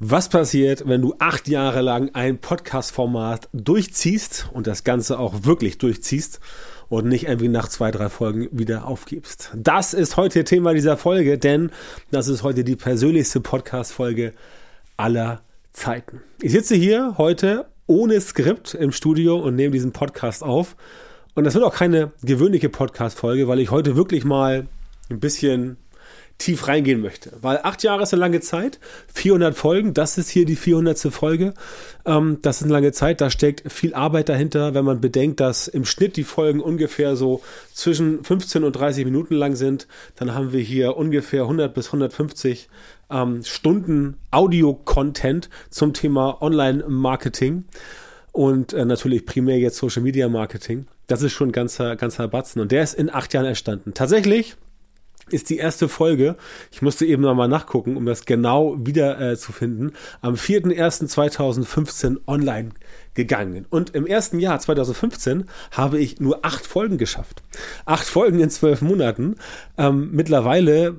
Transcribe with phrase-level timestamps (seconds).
[0.00, 5.78] Was passiert, wenn du acht Jahre lang ein Podcast-Format durchziehst und das Ganze auch wirklich
[5.78, 6.38] durchziehst
[6.88, 9.50] und nicht irgendwie nach zwei, drei Folgen wieder aufgibst?
[9.56, 11.72] Das ist heute Thema dieser Folge, denn
[12.12, 14.34] das ist heute die persönlichste Podcast-Folge
[14.96, 15.42] aller
[15.72, 16.20] Zeiten.
[16.42, 20.76] Ich sitze hier heute ohne Skript im Studio und nehme diesen Podcast auf.
[21.34, 24.68] Und das wird auch keine gewöhnliche Podcast-Folge, weil ich heute wirklich mal
[25.10, 25.76] ein bisschen
[26.38, 27.32] tief reingehen möchte.
[27.40, 28.78] Weil acht Jahre ist eine lange Zeit,
[29.12, 30.98] 400 Folgen, das ist hier die 400.
[31.12, 31.52] Folge.
[32.06, 35.66] Ähm, das ist eine lange Zeit, da steckt viel Arbeit dahinter, wenn man bedenkt, dass
[35.68, 37.42] im Schnitt die Folgen ungefähr so
[37.74, 39.88] zwischen 15 und 30 Minuten lang sind.
[40.16, 42.68] Dann haben wir hier ungefähr 100 bis 150
[43.10, 47.64] ähm, Stunden Audio-Content zum Thema Online-Marketing
[48.32, 50.86] und äh, natürlich primär jetzt Social Media Marketing.
[51.08, 53.94] Das ist schon ein ganzer, ganzer Batzen und der ist in acht Jahren entstanden.
[53.94, 54.56] Tatsächlich
[55.32, 56.36] ist die erste Folge,
[56.70, 62.70] ich musste eben nochmal nachgucken, um das genau wieder äh, zu finden, am 4.1.2015 online
[63.14, 63.66] gegangen.
[63.68, 67.42] Und im ersten Jahr 2015 habe ich nur acht Folgen geschafft.
[67.84, 69.34] Acht Folgen in zwölf Monaten.
[69.76, 70.94] Ähm, mittlerweile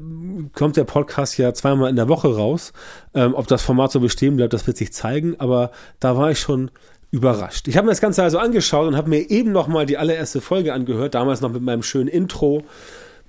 [0.54, 2.74] kommt der Podcast ja zweimal in der Woche raus.
[3.14, 5.40] Ähm, ob das Format so bestehen bleibt, das wird sich zeigen.
[5.40, 6.72] Aber da war ich schon
[7.12, 7.68] überrascht.
[7.68, 10.74] Ich habe mir das Ganze also angeschaut und habe mir eben nochmal die allererste Folge
[10.74, 12.64] angehört, damals noch mit meinem schönen Intro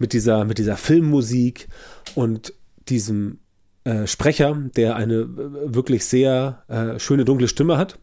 [0.00, 1.68] mit dieser, mit dieser Filmmusik
[2.16, 2.52] und
[2.88, 3.38] diesem
[3.84, 5.26] äh, Sprecher, der eine äh,
[5.74, 7.98] wirklich sehr äh, schöne dunkle Stimme hat,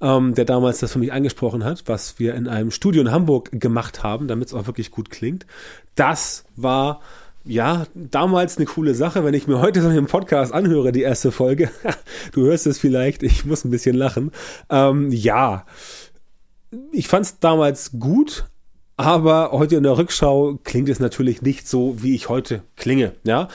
[0.00, 3.50] ähm, der damals das für mich eingesprochen hat, was wir in einem Studio in Hamburg
[3.52, 5.46] gemacht haben, damit es auch wirklich gut klingt.
[5.94, 7.00] Das war
[7.44, 11.32] ja, damals eine coole Sache, wenn ich mir heute so einen Podcast anhöre, die erste
[11.32, 11.70] Folge.
[12.32, 14.30] du hörst es vielleicht, ich muss ein bisschen lachen.
[14.68, 15.64] Ähm, ja,
[16.92, 18.44] ich fand es damals gut,
[19.00, 23.14] aber heute in der Rückschau klingt es natürlich nicht so, wie ich heute klinge.
[23.24, 23.48] Ja,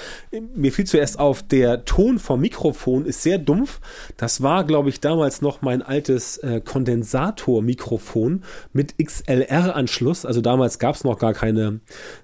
[0.55, 3.79] mir fiel zuerst auf, der Ton vom Mikrofon ist sehr dumpf.
[4.17, 8.41] Das war, glaube ich, damals noch mein altes äh, Kondensator-Mikrofon
[8.73, 10.25] mit XLR-Anschluss.
[10.25, 11.79] Also damals gab es noch gar keine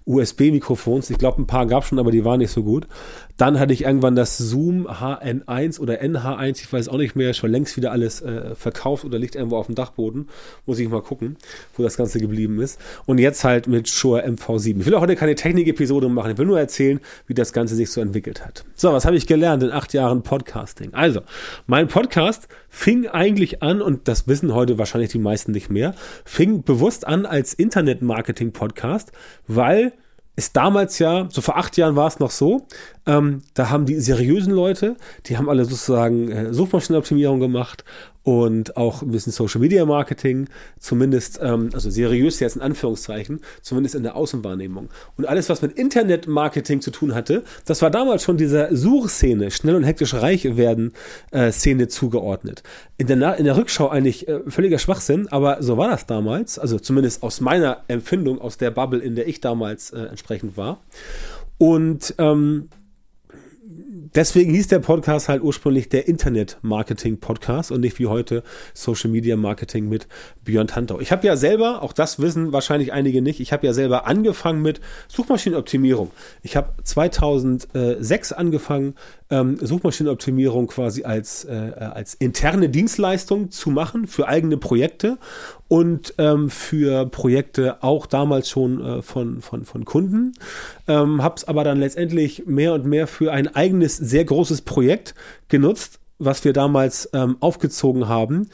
[0.06, 1.12] USB-Mikrofons.
[1.12, 2.88] Ich glaube, ein paar gab es schon, aber die waren nicht so gut.
[3.38, 7.52] Dann hatte ich irgendwann das Zoom HN1 oder NH1, ich weiß auch nicht mehr, schon
[7.52, 10.30] längst wieder alles äh, verkauft oder liegt irgendwo auf dem Dachboden.
[10.66, 11.38] Muss ich mal gucken,
[11.76, 12.80] wo das Ganze geblieben ist.
[13.06, 14.80] Und jetzt halt mit Shure MV7.
[14.80, 17.92] Ich will auch heute keine Technik-Episode machen, ich will nur erzählen, wie das Ganze sich
[17.92, 18.64] so entwickelt hat.
[18.76, 20.94] So, was habe ich gelernt in acht Jahren Podcasting?
[20.94, 21.22] Also,
[21.68, 25.94] mein Podcast fing eigentlich an, und das wissen heute wahrscheinlich die meisten nicht mehr,
[26.26, 29.12] fing bewusst an als Internet-Marketing-Podcast,
[29.48, 29.94] weil
[30.42, 32.66] ist damals ja, so vor acht Jahren war es noch so,
[33.06, 34.96] ähm, da haben die seriösen Leute,
[35.28, 37.86] die haben alle sozusagen äh, Suchmaschinenoptimierung gemacht
[38.24, 40.48] und auch ein bisschen Social Media Marketing,
[40.80, 44.90] zumindest, ähm, also seriös jetzt in Anführungszeichen, zumindest in der Außenwahrnehmung.
[45.18, 49.50] Und alles, was mit Internet Marketing zu tun hatte, das war damals schon dieser Suchszene,
[49.50, 50.94] schnell und hektisch reich werden
[51.32, 52.64] äh, Szene zugeordnet.
[52.98, 56.78] In der, in der Rückschau eigentlich äh, völliger Schwachsinn, aber so war das damals, also
[56.78, 60.80] zumindest aus meiner Empfindung, aus der Bubble, in der ich damals äh, entsprechend war.
[61.58, 62.70] Und ähm,
[63.92, 68.44] deswegen hieß der Podcast halt ursprünglich der Internet-Marketing-Podcast und nicht wie heute
[68.74, 70.08] Social Media Marketing mit
[70.46, 71.02] Björn Tantau.
[71.02, 74.62] Ich habe ja selber, auch das wissen wahrscheinlich einige nicht, ich habe ja selber angefangen
[74.62, 74.80] mit
[75.10, 76.12] Suchmaschinenoptimierung.
[76.42, 78.96] Ich habe 2006 angefangen,
[79.30, 85.18] ähm, Suchmaschinenoptimierung quasi als, äh, als interne Dienstleistung zu machen für eigene Projekte
[85.70, 90.34] und ähm, für Projekte auch damals schon äh, von, von, von Kunden.
[90.88, 95.16] Ähm, habe es aber dann letztendlich mehr und mehr für ein eigenes, sehr großes Projekt
[95.48, 98.50] genutzt, was wir damals ähm, aufgezogen haben.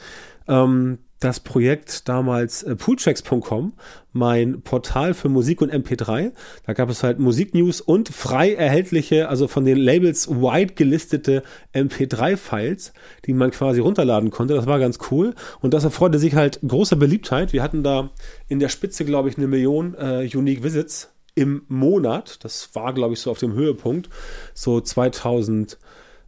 [0.46, 3.72] Ähm, das Projekt damals äh, poolchecks.com,
[4.12, 6.32] mein Portal für Musik und MP3.
[6.64, 11.42] Da gab es halt Musiknews und frei erhältliche, also von den Labels wide gelistete
[11.74, 12.92] MP3-Files,
[13.26, 14.54] die man quasi runterladen konnte.
[14.54, 17.52] Das war ganz cool und das erfreute sich halt großer Beliebtheit.
[17.52, 18.10] Wir hatten da
[18.46, 22.44] in der Spitze, glaube ich, eine Million äh, Unique Visits im Monat.
[22.44, 24.10] Das war, glaube ich, so auf dem Höhepunkt,
[24.54, 25.78] so 2000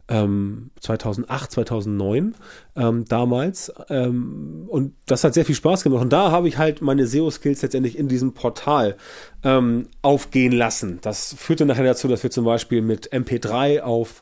[0.07, 2.35] ähm, 2008, 2009
[2.75, 3.71] ähm, damals.
[3.89, 6.01] Ähm, und das hat sehr viel Spaß gemacht.
[6.01, 8.97] Und da habe ich halt meine SEO-Skills letztendlich in diesem Portal
[9.43, 10.99] ähm, aufgehen lassen.
[11.01, 14.21] Das führte nachher dazu, dass wir zum Beispiel mit MP3 auf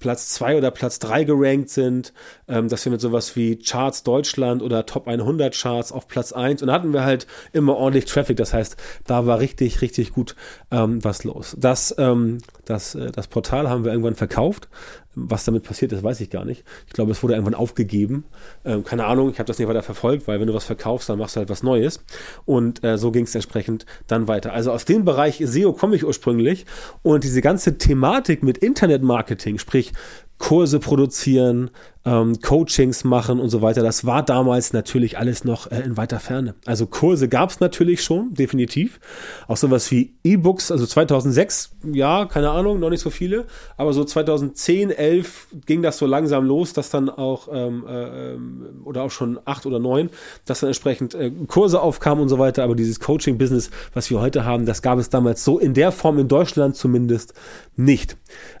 [0.00, 2.12] Platz 2 oder Platz 3 gerankt sind,
[2.48, 6.62] ähm, dass wir mit sowas wie Charts Deutschland oder Top 100 Charts auf Platz 1
[6.62, 8.76] und da hatten wir halt immer ordentlich Traffic, das heißt,
[9.06, 10.34] da war richtig, richtig gut
[10.70, 11.56] ähm, was los.
[11.58, 14.68] Das, ähm, das, äh, das Portal haben wir irgendwann verkauft,
[15.14, 16.64] was damit passiert ist, weiß ich gar nicht.
[16.86, 18.24] Ich glaube, es wurde irgendwann aufgegeben.
[18.64, 21.18] Ähm, keine Ahnung, ich habe das nicht weiter verfolgt, weil wenn du was verkaufst, dann
[21.18, 22.04] machst du halt was Neues.
[22.44, 24.52] Und äh, so ging es entsprechend dann weiter.
[24.52, 26.66] Also aus dem Bereich SEO komme ich ursprünglich
[27.02, 29.92] und diese ganze Thematik mit Internetmarketing, sprich
[30.38, 31.70] Kurse produzieren,
[32.04, 33.82] ähm, Coachings machen und so weiter.
[33.82, 36.54] Das war damals natürlich alles noch äh, in weiter Ferne.
[36.64, 39.00] Also Kurse gab es natürlich schon, definitiv.
[39.48, 43.46] Auch sowas wie E-Books, also 2006, ja, keine Ahnung, noch nicht so viele,
[43.76, 48.82] aber so 2010, 11 ging das so langsam los, dass dann auch, ähm, äh, ähm,
[48.84, 50.08] oder auch schon acht oder neun,
[50.46, 52.62] dass dann entsprechend äh, Kurse aufkamen und so weiter.
[52.62, 56.18] Aber dieses Coaching-Business, was wir heute haben, das gab es damals so in der Form
[56.18, 57.34] in Deutschland zumindest
[57.76, 58.16] nicht.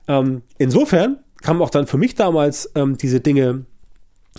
[0.08, 3.64] Ähm, insofern kamen auch dann für mich damals ähm, diese Dinge,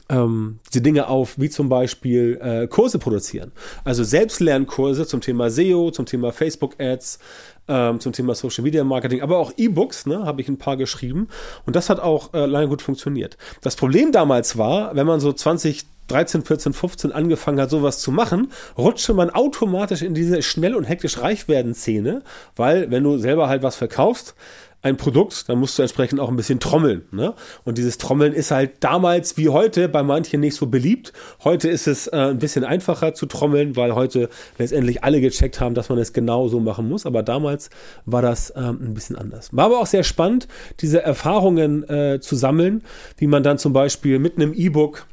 [0.10, 3.52] ähm, diese Dinge auf, wie zum Beispiel äh, Kurse produzieren.
[3.84, 7.20] Also Selbstlernkurse zum Thema SEO, zum Thema Facebook-Ads,
[7.68, 11.28] ähm, zum Thema Social Media Marketing, aber auch E-Books, ne, habe ich ein paar geschrieben.
[11.66, 13.38] Und das hat auch äh, lange gut funktioniert.
[13.62, 18.12] Das Problem damals war, wenn man so 20, 13, 14, 15 angefangen hat, sowas zu
[18.12, 22.24] machen, rutschte man automatisch in diese schnell und hektisch reich werden Szene,
[22.56, 24.36] weil wenn du selber halt was verkaufst,
[24.82, 27.04] ein Produkt, dann musst du entsprechend auch ein bisschen trommeln.
[27.12, 27.34] Ne?
[27.66, 31.12] Und dieses Trommeln ist halt damals wie heute bei manchen nicht so beliebt.
[31.44, 35.76] Heute ist es äh, ein bisschen einfacher zu trommeln, weil heute letztendlich alle gecheckt haben,
[35.76, 37.06] dass man es genau so machen muss.
[37.06, 37.70] Aber damals
[38.06, 39.50] war das ähm, ein bisschen anders.
[39.52, 40.48] War aber auch sehr spannend,
[40.80, 42.84] diese Erfahrungen äh, zu sammeln,
[43.18, 45.08] wie man dann zum Beispiel mit einem E-Book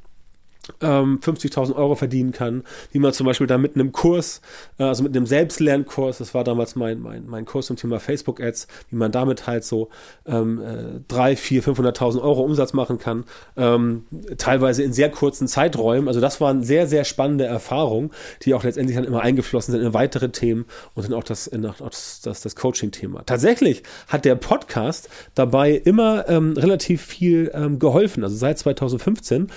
[0.81, 4.41] ähm, 50.000 Euro verdienen kann, wie man zum Beispiel da mit einem Kurs,
[4.79, 8.67] äh, also mit einem Selbstlernkurs, das war damals mein, mein, mein Kurs zum Thema Facebook-Ads,
[8.91, 9.89] wie man damit halt so
[10.27, 13.25] ähm, äh, 3, 4, 500.000 Euro Umsatz machen kann,
[13.57, 14.05] ähm,
[14.39, 16.09] teilweise in sehr kurzen Zeiträumen.
[16.09, 18.11] Also das waren sehr, sehr spannende Erfahrungen,
[18.43, 21.91] die auch letztendlich dann immer eingeflossen sind in weitere Themen und dann auch das, auch
[21.91, 23.25] das, das, das Coaching-Thema.
[23.25, 28.25] Tatsächlich hat der Podcast dabei immer ähm, relativ viel ähm, geholfen.
[28.25, 29.49] Also seit 2015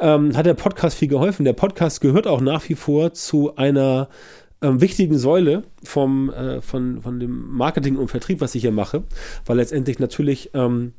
[0.00, 1.44] ähm, hat der Podcast viel geholfen.
[1.44, 4.08] Der Podcast gehört auch nach wie vor zu einer
[4.62, 9.04] ähm, wichtigen Säule vom, äh, von, von dem Marketing und Vertrieb, was ich hier mache,
[9.46, 10.92] weil letztendlich natürlich ähm,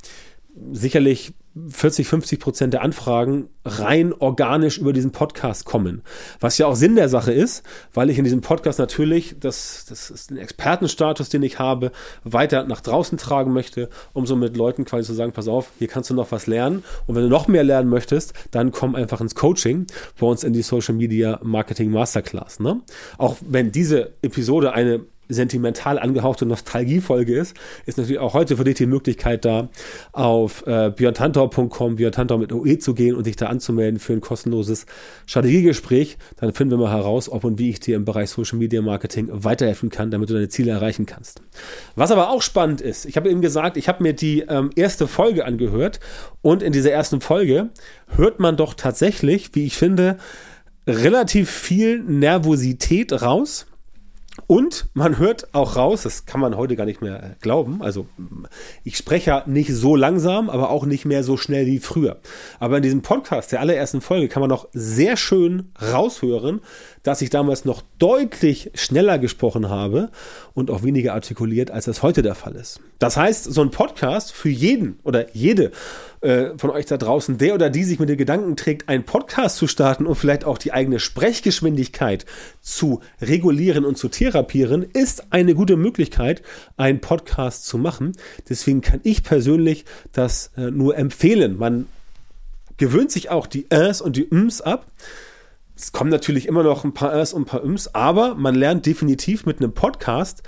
[0.71, 1.33] sicherlich
[1.69, 6.01] 40, 50 Prozent der Anfragen rein organisch über diesen Podcast kommen.
[6.39, 7.63] Was ja auch Sinn der Sache ist,
[7.93, 11.91] weil ich in diesem Podcast natürlich, das, das ist den Expertenstatus, den ich habe,
[12.23, 15.89] weiter nach draußen tragen möchte, um so mit Leuten quasi zu sagen, pass auf, hier
[15.89, 16.85] kannst du noch was lernen.
[17.05, 19.87] Und wenn du noch mehr lernen möchtest, dann komm einfach ins Coaching
[20.19, 22.61] bei uns in die Social Media Marketing Masterclass.
[22.61, 22.79] Ne?
[23.17, 25.01] Auch wenn diese Episode eine
[25.33, 27.55] sentimental angehauchte Nostalgiefolge ist,
[27.85, 29.69] ist natürlich auch heute für dich die Möglichkeit da,
[30.11, 34.85] auf äh, björntantor.com, björntantor mit OE zu gehen und dich da anzumelden für ein kostenloses
[35.25, 36.17] Strategiegespräch.
[36.37, 39.27] Dann finden wir mal heraus, ob und wie ich dir im Bereich Social Media Marketing
[39.31, 41.41] weiterhelfen kann, damit du deine Ziele erreichen kannst.
[41.95, 45.07] Was aber auch spannend ist, ich habe eben gesagt, ich habe mir die ähm, erste
[45.07, 45.99] Folge angehört
[46.41, 47.69] und in dieser ersten Folge
[48.07, 50.17] hört man doch tatsächlich, wie ich finde,
[50.87, 53.67] relativ viel Nervosität raus
[54.51, 57.81] und man hört auch raus, das kann man heute gar nicht mehr äh, glauben.
[57.81, 58.07] Also
[58.83, 62.19] ich spreche ja nicht so langsam, aber auch nicht mehr so schnell wie früher.
[62.59, 66.59] Aber in diesem Podcast, der allerersten Folge, kann man noch sehr schön raushören,
[67.03, 70.09] dass ich damals noch deutlich schneller gesprochen habe
[70.53, 72.79] und auch weniger artikuliert, als das heute der Fall ist.
[72.99, 75.71] Das heißt, so ein Podcast für jeden oder jede
[76.21, 79.57] äh, von euch da draußen, der oder die sich mit den Gedanken trägt, einen Podcast
[79.57, 82.25] zu starten und vielleicht auch die eigene Sprechgeschwindigkeit
[82.61, 86.43] zu regulieren und zu therapieren, ist eine gute Möglichkeit,
[86.77, 88.13] einen Podcast zu machen.
[88.49, 91.57] Deswegen kann ich persönlich das äh, nur empfehlen.
[91.57, 91.87] Man
[92.77, 94.85] gewöhnt sich auch die Äs und die Ms ab.
[95.81, 98.85] Es kommen natürlich immer noch ein paar Äs und ein paar Ms, aber man lernt
[98.85, 100.43] definitiv mit einem Podcast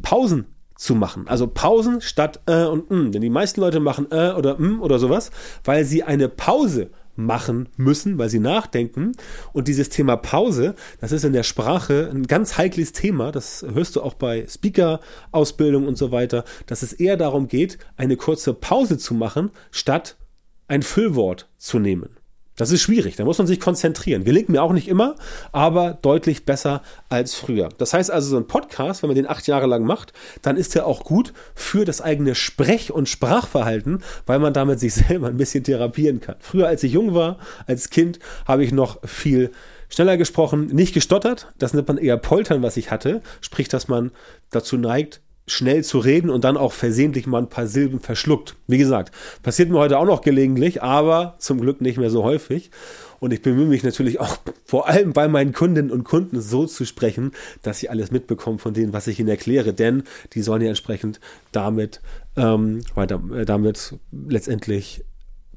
[0.00, 1.26] Pausen zu machen.
[1.26, 3.10] Also Pausen statt äh und m.
[3.10, 5.32] Denn die meisten Leute machen äh oder m oder sowas,
[5.64, 9.10] weil sie eine Pause machen müssen, weil sie nachdenken.
[9.52, 13.32] Und dieses Thema Pause, das ist in der Sprache ein ganz heikles Thema.
[13.32, 18.16] Das hörst du auch bei Speaker-Ausbildung und so weiter, dass es eher darum geht, eine
[18.16, 20.16] kurze Pause zu machen, statt
[20.68, 22.10] ein Füllwort zu nehmen.
[22.56, 24.24] Das ist schwierig, da muss man sich konzentrieren.
[24.24, 25.14] Gelingt mir auch nicht immer,
[25.52, 27.68] aber deutlich besser als früher.
[27.76, 30.74] Das heißt also, so ein Podcast, wenn man den acht Jahre lang macht, dann ist
[30.74, 35.36] er auch gut für das eigene Sprech- und Sprachverhalten, weil man damit sich selber ein
[35.36, 36.36] bisschen therapieren kann.
[36.40, 39.52] Früher, als ich jung war, als Kind, habe ich noch viel
[39.88, 41.52] schneller gesprochen, nicht gestottert.
[41.58, 43.22] Das nennt man eher Poltern, was ich hatte.
[43.40, 44.10] Sprich, dass man
[44.50, 48.56] dazu neigt, schnell zu reden und dann auch versehentlich mal ein paar Silben verschluckt.
[48.66, 49.12] Wie gesagt,
[49.42, 52.70] passiert mir heute auch noch gelegentlich, aber zum Glück nicht mehr so häufig.
[53.18, 56.84] Und ich bemühe mich natürlich auch vor allem bei meinen Kundinnen und Kunden so zu
[56.84, 59.72] sprechen, dass sie alles mitbekommen von denen, was ich ihnen erkläre.
[59.72, 61.20] Denn die sollen ja entsprechend
[61.52, 62.00] damit
[62.36, 65.04] ähm, weiter, äh, damit letztendlich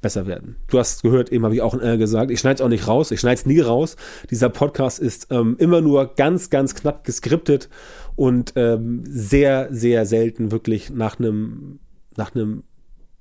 [0.02, 0.56] besser werden.
[0.70, 3.12] Du hast gehört, eben habe ich auch äh, gesagt, ich schneide es auch nicht raus,
[3.12, 3.96] ich schneide es nie raus.
[4.30, 7.70] Dieser Podcast ist ähm, immer nur ganz, ganz knapp geskriptet
[8.16, 11.80] und ähm, sehr, sehr selten wirklich nach einem
[12.16, 12.32] nach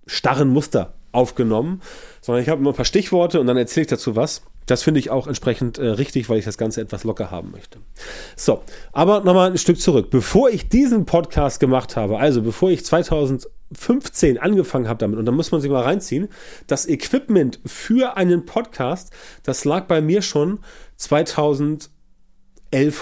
[0.07, 1.81] starren Muster aufgenommen,
[2.21, 4.43] sondern ich habe immer ein paar Stichworte und dann erzähle ich dazu was.
[4.67, 7.79] Das finde ich auch entsprechend äh, richtig, weil ich das Ganze etwas locker haben möchte.
[8.37, 10.11] So, aber nochmal ein Stück zurück.
[10.11, 12.85] Bevor ich diesen Podcast gemacht habe, also bevor ich
[13.73, 16.29] 2015 angefangen habe damit, und da muss man sich mal reinziehen,
[16.67, 20.61] das Equipment für einen Podcast, das lag bei mir schon
[20.97, 21.91] 2011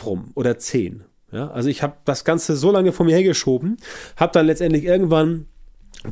[0.05, 1.05] rum oder 10.
[1.33, 3.79] Ja, also ich habe das Ganze so lange vor mir hergeschoben,
[4.17, 5.47] habe dann letztendlich irgendwann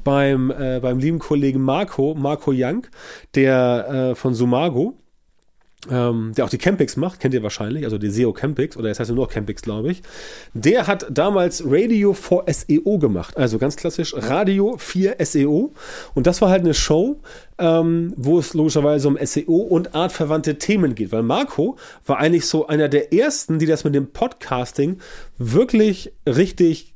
[0.02, 2.87] beim, äh, beim lieben Kollegen Marco, Marco Young,
[3.34, 4.99] der äh, von Sumago,
[5.90, 9.00] ähm, der auch die Campix macht, kennt ihr wahrscheinlich, also die SEO Campix, oder jetzt
[9.00, 10.02] heißt er nur Campix, glaube ich.
[10.52, 15.72] Der hat damals Radio for SEO gemacht, also ganz klassisch Radio 4 SEO.
[16.14, 17.20] Und das war halt eine Show,
[17.58, 21.76] ähm, wo es logischerweise um SEO und artverwandte Themen geht, weil Marco
[22.06, 24.98] war eigentlich so einer der ersten, die das mit dem Podcasting
[25.38, 26.93] wirklich richtig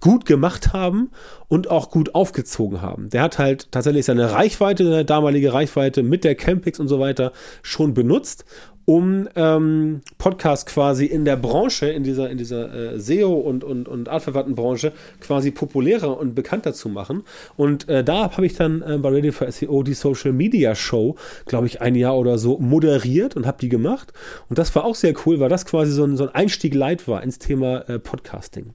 [0.00, 1.10] gut gemacht haben
[1.48, 3.10] und auch gut aufgezogen haben.
[3.10, 7.32] Der hat halt tatsächlich seine Reichweite, seine damalige Reichweite mit der Campix und so weiter
[7.62, 8.44] schon benutzt
[8.88, 13.86] um ähm, Podcast quasi in der Branche, in dieser, in dieser äh, SEO und, und,
[13.86, 17.24] und artverwandten Branche quasi populärer und bekannter zu machen.
[17.58, 21.16] Und äh, da habe ich dann äh, bei Radio for SEO die Social Media Show,
[21.44, 24.14] glaube ich, ein Jahr oder so moderiert und habe die gemacht.
[24.48, 27.06] Und das war auch sehr cool, weil das quasi so ein, so ein Einstieg light
[27.06, 28.72] war ins Thema äh, Podcasting.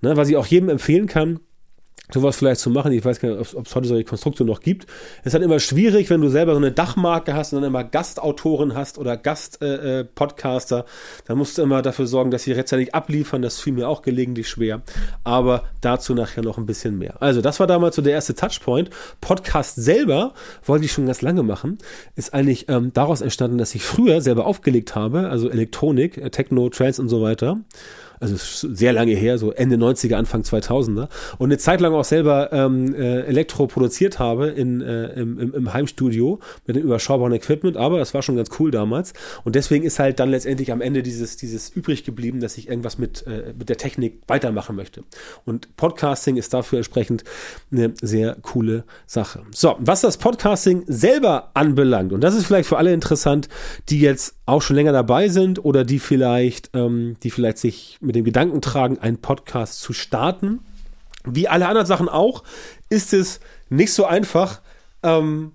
[0.00, 1.38] Ne, was ich auch jedem empfehlen kann,
[2.14, 2.92] sowas vielleicht zu machen.
[2.92, 4.86] Ich weiß gar nicht, ob es heute solche Konstrukte noch gibt.
[5.20, 7.84] Es ist halt immer schwierig, wenn du selber so eine Dachmarke hast und dann immer
[7.84, 10.78] Gastautoren hast oder Gastpodcaster.
[10.78, 10.84] Äh, äh
[11.26, 13.42] dann musst du immer dafür sorgen, dass sie rechtzeitig abliefern.
[13.42, 14.82] Das fiel mir auch gelegentlich schwer.
[15.24, 17.20] Aber dazu nachher noch ein bisschen mehr.
[17.22, 18.90] Also, das war damals so der erste Touchpoint.
[19.20, 21.78] Podcast selber wollte ich schon ganz lange machen.
[22.16, 25.28] Ist eigentlich ähm, daraus entstanden, dass ich früher selber aufgelegt habe.
[25.28, 27.58] Also Elektronik, äh, Techno, Trance und so weiter
[28.20, 31.08] also sehr lange her, so Ende 90er, Anfang 2000er
[31.38, 35.72] und eine Zeit lang auch selber ähm, äh, Elektro produziert habe in, äh, im, im
[35.72, 39.14] Heimstudio mit dem überschaubaren Equipment, aber das war schon ganz cool damals.
[39.44, 42.98] Und deswegen ist halt dann letztendlich am Ende dieses, dieses übrig geblieben, dass ich irgendwas
[42.98, 45.02] mit, äh, mit der Technik weitermachen möchte.
[45.46, 47.24] Und Podcasting ist dafür entsprechend
[47.72, 49.42] eine sehr coole Sache.
[49.50, 53.48] So, was das Podcasting selber anbelangt und das ist vielleicht für alle interessant,
[53.88, 58.09] die jetzt auch schon länger dabei sind oder die vielleicht, ähm, die vielleicht sich mit
[58.12, 60.60] dem Gedanken tragen, einen Podcast zu starten.
[61.24, 62.44] Wie alle anderen Sachen auch,
[62.88, 64.60] ist es nicht so einfach,
[65.02, 65.52] ähm,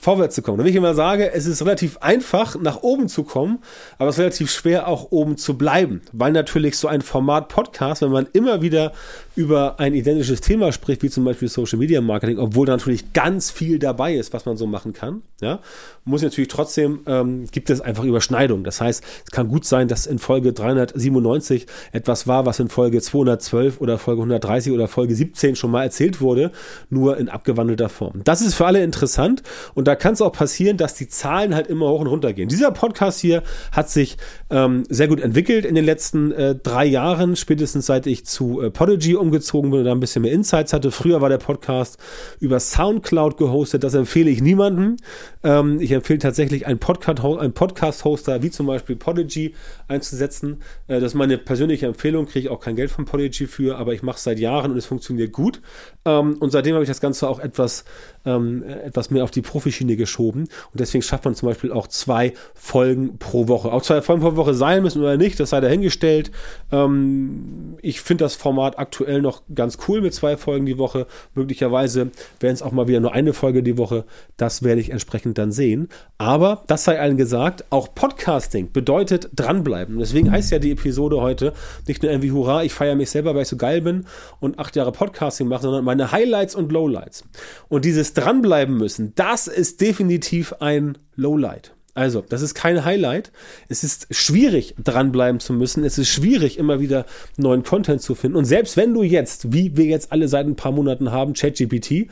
[0.00, 0.58] vorwärts zu kommen.
[0.58, 3.58] Und wenn ich immer sage, es ist relativ einfach, nach oben zu kommen,
[3.98, 8.02] aber es ist relativ schwer, auch oben zu bleiben, weil natürlich so ein Format Podcast,
[8.02, 8.92] wenn man immer wieder
[9.36, 13.50] über ein identisches Thema spricht, wie zum Beispiel Social Media Marketing, obwohl da natürlich ganz
[13.50, 15.60] viel dabei ist, was man so machen kann, ja,
[16.04, 18.64] muss natürlich trotzdem, ähm, gibt es einfach Überschneidungen.
[18.64, 23.02] Das heißt, es kann gut sein, dass in Folge 397 etwas war, was in Folge
[23.02, 26.50] 212 oder Folge 130 oder Folge 17 schon mal erzählt wurde,
[26.88, 28.22] nur in abgewandelter Form.
[28.24, 29.42] Das ist für alle interessant
[29.74, 32.48] und da kann es auch passieren, dass die Zahlen halt immer hoch und runter gehen.
[32.48, 33.42] Dieser Podcast hier
[33.72, 34.16] hat sich
[34.50, 38.70] ähm, sehr gut entwickelt in den letzten äh, drei Jahren, spätestens seit ich zu äh,
[38.70, 40.90] Podigy umgezogen bin und da ein bisschen mehr Insights hatte.
[40.90, 41.98] Früher war der Podcast
[42.40, 44.96] über Soundcloud gehostet, das empfehle ich niemandem.
[45.42, 49.54] Ähm, ich empfehle tatsächlich einen Podcast-Hoster Podcast wie zum Beispiel Podigy
[49.88, 50.62] einzusetzen.
[50.86, 53.92] Äh, das ist meine persönliche Empfehlung, kriege ich auch kein Geld von Podigy für, aber
[53.94, 55.60] ich mache es seit Jahren und es funktioniert gut.
[56.04, 57.84] Ähm, und seitdem habe ich das Ganze auch etwas,
[58.26, 60.42] ähm, etwas mehr auf die Profischiene geschoben.
[60.42, 63.72] Und deswegen schafft man zum Beispiel auch zwei Folgen pro Woche.
[63.72, 66.30] Auch zwei Folgen pro Woche sein müssen oder nicht, das sei dahingestellt.
[66.72, 71.06] Ähm, ich finde das Format aktuell noch ganz cool mit zwei Folgen die Woche.
[71.34, 74.04] Möglicherweise werden es auch mal wieder nur eine Folge die Woche.
[74.36, 75.88] Das werde ich entsprechend dann sehen.
[76.18, 79.98] Aber das sei allen gesagt, auch Podcasting bedeutet dranbleiben.
[79.98, 81.52] Deswegen heißt ja die Episode heute
[81.86, 84.06] nicht nur irgendwie Hurra, ich feiere mich selber, weil ich so geil bin
[84.40, 87.24] und acht Jahre Podcasting mache, sondern meine Highlights und Lowlights.
[87.68, 91.72] Und dieses dranbleiben müssen, das ist definitiv ein Lowlight.
[91.96, 93.32] Also, das ist kein Highlight.
[93.70, 95.82] Es ist schwierig, dranbleiben zu müssen.
[95.82, 97.06] Es ist schwierig, immer wieder
[97.38, 98.36] neuen Content zu finden.
[98.36, 102.08] Und selbst wenn du jetzt, wie wir jetzt alle seit ein paar Monaten haben, ChatGPT,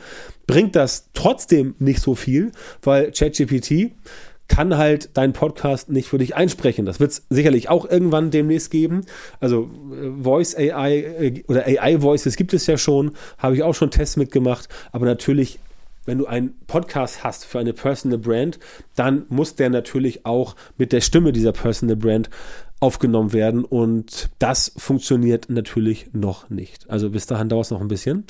[0.47, 3.91] bringt das trotzdem nicht so viel, weil ChatGPT
[4.47, 6.87] kann halt deinen Podcast nicht für dich einsprechen.
[6.87, 9.01] Das wird es sicherlich auch irgendwann demnächst geben.
[9.39, 13.75] Also äh, Voice AI äh, oder AI Voices gibt es ja schon, habe ich auch
[13.75, 15.59] schon Tests mitgemacht, aber natürlich
[16.05, 18.59] wenn du einen Podcast hast für eine Personal Brand,
[18.95, 22.29] dann muss der natürlich auch mit der Stimme dieser Personal Brand
[22.85, 26.87] aufgenommen werden und das funktioniert natürlich noch nicht.
[26.87, 28.25] Also bis dahin dauert es noch ein bisschen.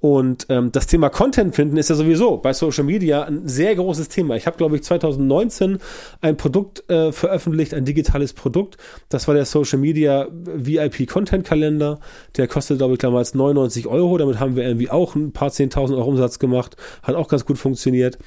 [0.00, 4.08] Und ähm, das Thema Content finden ist ja sowieso bei Social Media ein sehr großes
[4.08, 4.34] Thema.
[4.34, 5.78] Ich habe, glaube ich, 2019
[6.22, 8.78] ein Produkt äh, veröffentlicht, ein digitales Produkt.
[9.10, 12.00] Das war der Social Media VIP Content Kalender.
[12.36, 14.18] Der kostet, glaube ich, damals 99 Euro.
[14.18, 16.76] Damit haben wir irgendwie auch ein paar 10.000 Euro Umsatz gemacht.
[17.04, 18.18] Hat auch ganz gut funktioniert.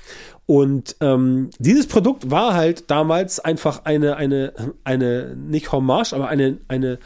[0.45, 6.57] Und ähm, dieses Produkt war halt damals einfach eine, eine, eine, nicht Hommage, aber eine,
[6.67, 6.99] eine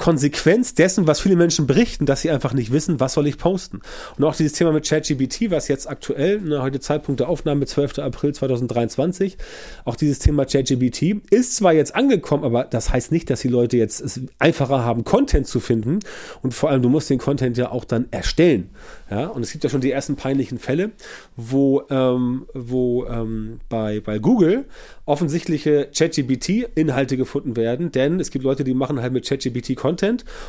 [0.00, 3.80] Konsequenz dessen, was viele Menschen berichten, dass sie einfach nicht wissen, was soll ich posten.
[4.16, 7.98] Und auch dieses Thema mit ChatGPT, was jetzt aktuell, ne, heute Zeitpunkt der Aufnahme, 12.
[7.98, 9.36] April 2023,
[9.84, 13.76] auch dieses Thema ChatGPT ist zwar jetzt angekommen, aber das heißt nicht, dass die Leute
[13.76, 15.98] jetzt es einfacher haben, Content zu finden.
[16.40, 18.70] Und vor allem, du musst den Content ja auch dann erstellen.
[19.10, 20.92] Ja, und es gibt ja schon die ersten peinlichen Fälle,
[21.36, 24.64] wo, ähm, wo ähm, bei, bei Google
[25.04, 29.89] offensichtliche ChatGPT-Inhalte gefunden werden, denn es gibt Leute, die machen halt mit ChatGPT Content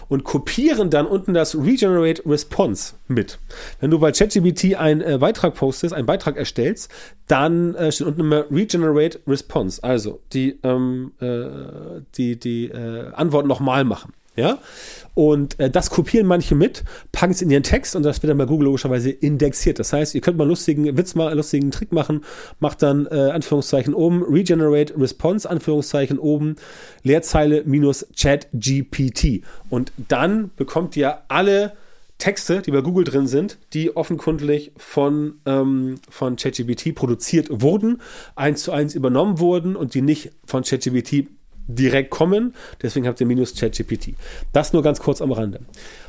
[0.10, 3.40] und kopieren dann unten das Regenerate Response mit.
[3.80, 6.92] Wenn du bei ChatGPT einen äh, Beitrag postest, einen Beitrag erstellst,
[7.28, 13.46] dann äh, steht unten immer Regenerate Response, also die, ähm, äh, die, die äh, Antwort
[13.46, 14.14] nochmal machen.
[14.36, 14.60] Ja,
[15.14, 18.38] und äh, das kopieren manche mit, packen es in ihren Text und das wird dann
[18.38, 19.78] bei Google logischerweise indexiert.
[19.78, 22.24] Das heißt, ihr könnt mal lustigen Witz mal, lustigen Trick machen,
[22.60, 26.56] macht dann äh, Anführungszeichen oben Regenerate Response, Anführungszeichen oben
[27.04, 29.44] Leerzeile minus Chat GPT.
[29.70, 31.74] Und dann bekommt ihr alle
[32.18, 38.00] Texte, die bei Google drin sind, die offenkundig von, ähm, von ChatGPT produziert wurden,
[38.36, 41.28] eins zu eins übernommen wurden und die nicht von ChatGPT
[41.76, 42.54] direkt kommen.
[42.82, 44.16] Deswegen habt ihr minus ChatGPT.
[44.54, 45.60] Das nur ganz kurz am Rande.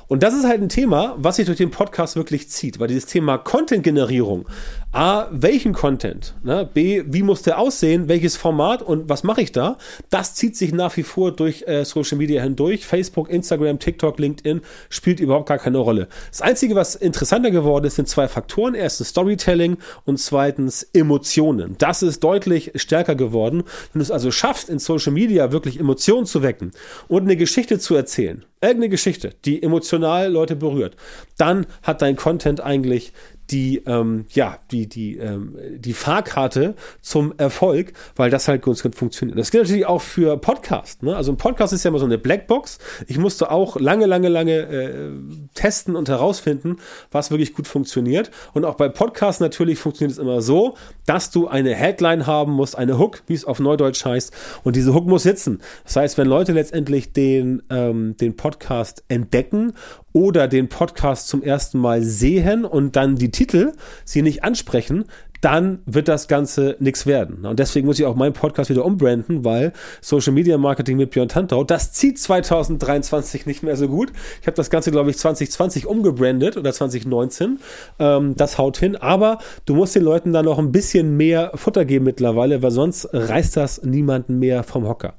[0.08, 3.06] Und das ist halt ein Thema, was sich durch den Podcast wirklich zieht, weil dieses
[3.06, 4.46] Thema Content-Generierung,
[4.94, 6.68] A, welchen Content, ne?
[6.70, 9.78] B, wie muss der aussehen, welches Format und was mache ich da,
[10.10, 12.84] das zieht sich nach wie vor durch äh, Social Media hindurch.
[12.84, 16.08] Facebook, Instagram, TikTok, LinkedIn spielt überhaupt gar keine Rolle.
[16.28, 18.74] Das Einzige, was interessanter geworden ist, sind zwei Faktoren.
[18.74, 21.74] Erstens Storytelling und zweitens Emotionen.
[21.78, 23.64] Das ist deutlich stärker geworden.
[23.94, 26.72] Wenn du es also schaffst, in Social Media wirklich Emotionen zu wecken
[27.08, 30.96] und eine Geschichte zu erzählen, irgendeine Geschichte, die emotional Leute berührt,
[31.36, 33.12] dann hat dein Content eigentlich
[33.50, 38.94] die, ähm, ja, die, die, ähm, die Fahrkarte zum Erfolg, weil das halt ganz gut
[38.94, 39.38] funktioniert.
[39.38, 41.02] Das gilt natürlich auch für Podcast.
[41.02, 41.14] Ne?
[41.16, 42.78] Also ein Podcast ist ja immer so eine Blackbox.
[43.06, 45.10] Ich musste auch lange, lange, lange äh,
[45.54, 46.76] testen und herausfinden,
[47.10, 48.30] was wirklich gut funktioniert.
[48.54, 50.76] Und auch bei Podcasts natürlich funktioniert es immer so,
[51.06, 54.32] dass du eine Headline haben musst, eine Hook, wie es auf Neudeutsch heißt.
[54.62, 55.60] Und diese Hook muss sitzen.
[55.84, 59.74] Das heißt, wenn Leute letztendlich den, ähm, den Podcast entdecken
[60.12, 63.72] oder den Podcast zum ersten Mal sehen und dann die Titel
[64.04, 65.04] sie nicht ansprechen,
[65.42, 67.44] dann wird das Ganze nichts werden.
[67.44, 71.28] Und deswegen muss ich auch meinen Podcast wieder umbranden, weil Social Media Marketing mit Björn
[71.28, 74.12] Tantau, das zieht 2023 nicht mehr so gut.
[74.40, 77.58] Ich habe das Ganze, glaube ich, 2020 umgebrandet oder 2019.
[77.98, 78.94] Ähm, das haut hin.
[78.94, 83.08] Aber du musst den Leuten da noch ein bisschen mehr Futter geben mittlerweile, weil sonst
[83.12, 85.14] reißt das niemanden mehr vom Hocker.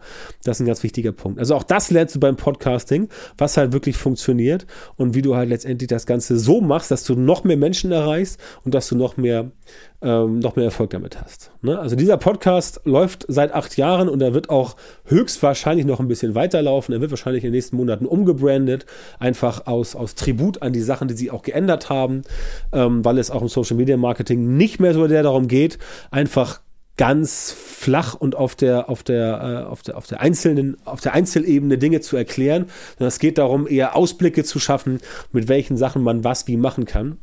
[0.46, 1.38] Das ist ein ganz wichtiger Punkt.
[1.38, 5.50] Also auch das lernst du beim Podcasting, was halt wirklich funktioniert und wie du halt
[5.50, 9.18] letztendlich das Ganze so machst, dass du noch mehr Menschen erreichst und dass du noch
[9.18, 9.52] mehr
[10.04, 11.52] ähm, noch mehr Erfolg damit hast.
[11.62, 11.80] Ne?
[11.80, 16.36] Also dieser Podcast läuft seit acht Jahren und er wird auch höchstwahrscheinlich noch ein bisschen
[16.36, 16.94] weiterlaufen.
[16.94, 18.86] Er wird wahrscheinlich in den nächsten Monaten umgebrandet,
[19.20, 22.24] einfach aus, aus Tribut an die Sachen, die sie auch geändert haben,
[22.74, 25.80] ähm, weil es auch im Social Media Marketing nicht mehr so sehr darum geht,
[26.12, 26.62] einfach
[26.98, 31.13] ganz flach und auf der auf der äh, auf der auf der einzelnen auf der
[31.13, 35.00] Einzelebene Dinge zu erklären, sondern es geht darum eher Ausblicke zu schaffen,
[35.32, 37.18] mit welchen Sachen man was wie machen kann.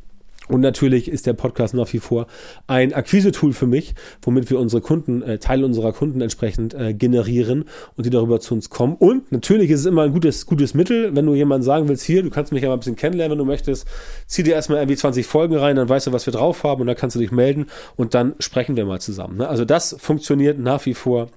[0.51, 2.27] Und natürlich ist der Podcast nach wie vor
[2.67, 7.65] ein Akquise-Tool für mich, womit wir unsere Kunden, äh, Teile unserer Kunden entsprechend äh, generieren
[7.95, 8.95] und die darüber zu uns kommen.
[8.95, 12.21] Und natürlich ist es immer ein gutes, gutes Mittel, wenn du jemandem sagen willst, hier,
[12.21, 13.87] du kannst mich ja mal ein bisschen kennenlernen, wenn du möchtest,
[14.27, 16.87] zieh dir erstmal irgendwie 20 Folgen rein, dann weißt du, was wir drauf haben und
[16.87, 19.37] dann kannst du dich melden und dann sprechen wir mal zusammen.
[19.37, 19.47] Ne?
[19.47, 21.29] Also das funktioniert nach wie vor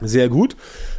[0.00, 0.56] sehr gut.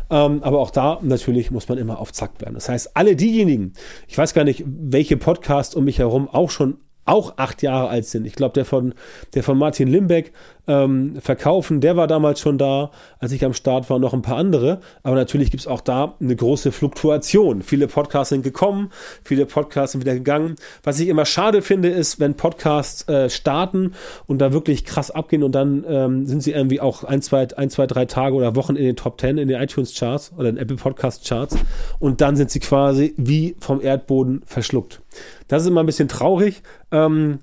[0.09, 2.55] Ähm, aber auch da natürlich muss man immer auf Zack bleiben.
[2.55, 3.73] Das heißt, alle diejenigen,
[4.07, 8.05] ich weiß gar nicht, welche Podcasts um mich herum auch schon auch acht Jahre alt
[8.05, 8.25] sind.
[8.25, 8.93] Ich glaube, der von,
[9.33, 10.33] der von Martin Limbeck
[10.67, 12.89] ähm, verkaufen, der war damals schon da,
[13.19, 14.79] als ich am Start war, noch ein paar andere.
[15.03, 17.61] Aber natürlich gibt es auch da eine große Fluktuation.
[17.61, 18.89] Viele Podcasts sind gekommen,
[19.23, 20.55] viele Podcasts sind wieder gegangen.
[20.83, 23.93] Was ich immer schade finde, ist, wenn Podcasts äh, starten
[24.25, 27.69] und da wirklich krass abgehen und dann ähm, sind sie irgendwie auch ein zwei, ein,
[27.69, 30.57] zwei, drei Tage oder Wochen in den Top Ten, in den iTunes Charts oder in
[30.57, 31.55] Apple Podcast Charts
[31.99, 35.01] und dann sind sie quasi wie vom Erdboden verschluckt.
[35.47, 37.39] Das ist immer ein bisschen traurig, ähm,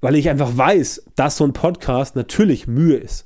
[0.00, 3.24] weil ich einfach weiß, dass so ein Podcast natürlich Mühe ist.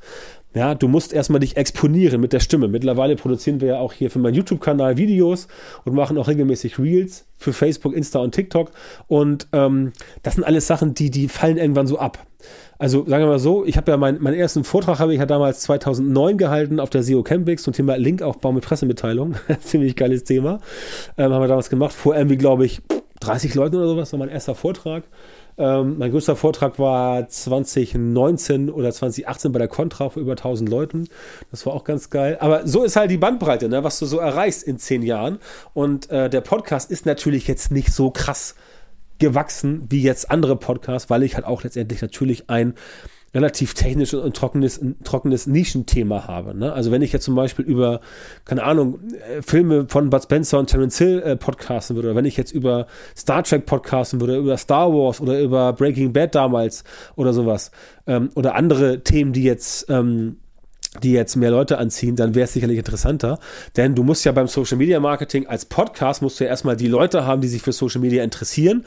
[0.57, 2.67] Ja, du musst erstmal dich exponieren mit der Stimme.
[2.67, 5.49] Mittlerweile produzieren wir ja auch hier für meinen YouTube-Kanal Videos
[5.85, 8.71] und machen auch regelmäßig Reels für Facebook, Insta und TikTok.
[9.07, 12.27] Und ähm, das sind alles Sachen, die, die fallen irgendwann so ab.
[12.79, 15.27] Also sagen wir mal so, ich habe ja mein, meinen ersten Vortrag habe ich ja
[15.27, 19.35] damals 2009 gehalten auf der SEO Campix zum Thema Linkaufbau mit Pressemitteilung.
[19.61, 20.61] Ziemlich geiles Thema.
[21.19, 21.93] Ähm, haben wir damals gemacht.
[21.93, 22.81] Vor irgendwie, glaube ich,
[23.27, 25.05] 30 Leuten oder sowas, war mein erster Vortrag.
[25.59, 31.09] Ähm, mein größter Vortrag war 2019 oder 2018 bei der Contra vor über 1000 Leuten.
[31.51, 32.37] Das war auch ganz geil.
[32.41, 35.39] Aber so ist halt die Bandbreite, ne, was du so erreichst in zehn Jahren.
[35.73, 38.55] Und äh, der Podcast ist natürlich jetzt nicht so krass
[39.19, 42.75] gewachsen wie jetzt andere Podcasts, weil ich halt auch letztendlich natürlich ein
[43.37, 46.57] relativ technisches und trockenes, trockenes Nischenthema habe.
[46.57, 46.73] Ne?
[46.73, 48.01] Also wenn ich jetzt zum Beispiel über,
[48.47, 52.25] keine Ahnung, äh, Filme von Bud Spencer und Terence Hill äh, podcasten würde, oder wenn
[52.25, 56.83] ich jetzt über Star Trek podcasten würde, über Star Wars oder über Breaking Bad damals
[57.15, 57.73] oder sowas,
[58.07, 60.39] ähm, oder andere Themen, die jetzt ähm,
[61.03, 63.39] die jetzt mehr Leute anziehen, dann wäre es sicherlich interessanter.
[63.77, 66.89] Denn du musst ja beim Social Media Marketing als Podcast musst du ja erstmal die
[66.89, 68.85] Leute haben, die sich für Social Media interessieren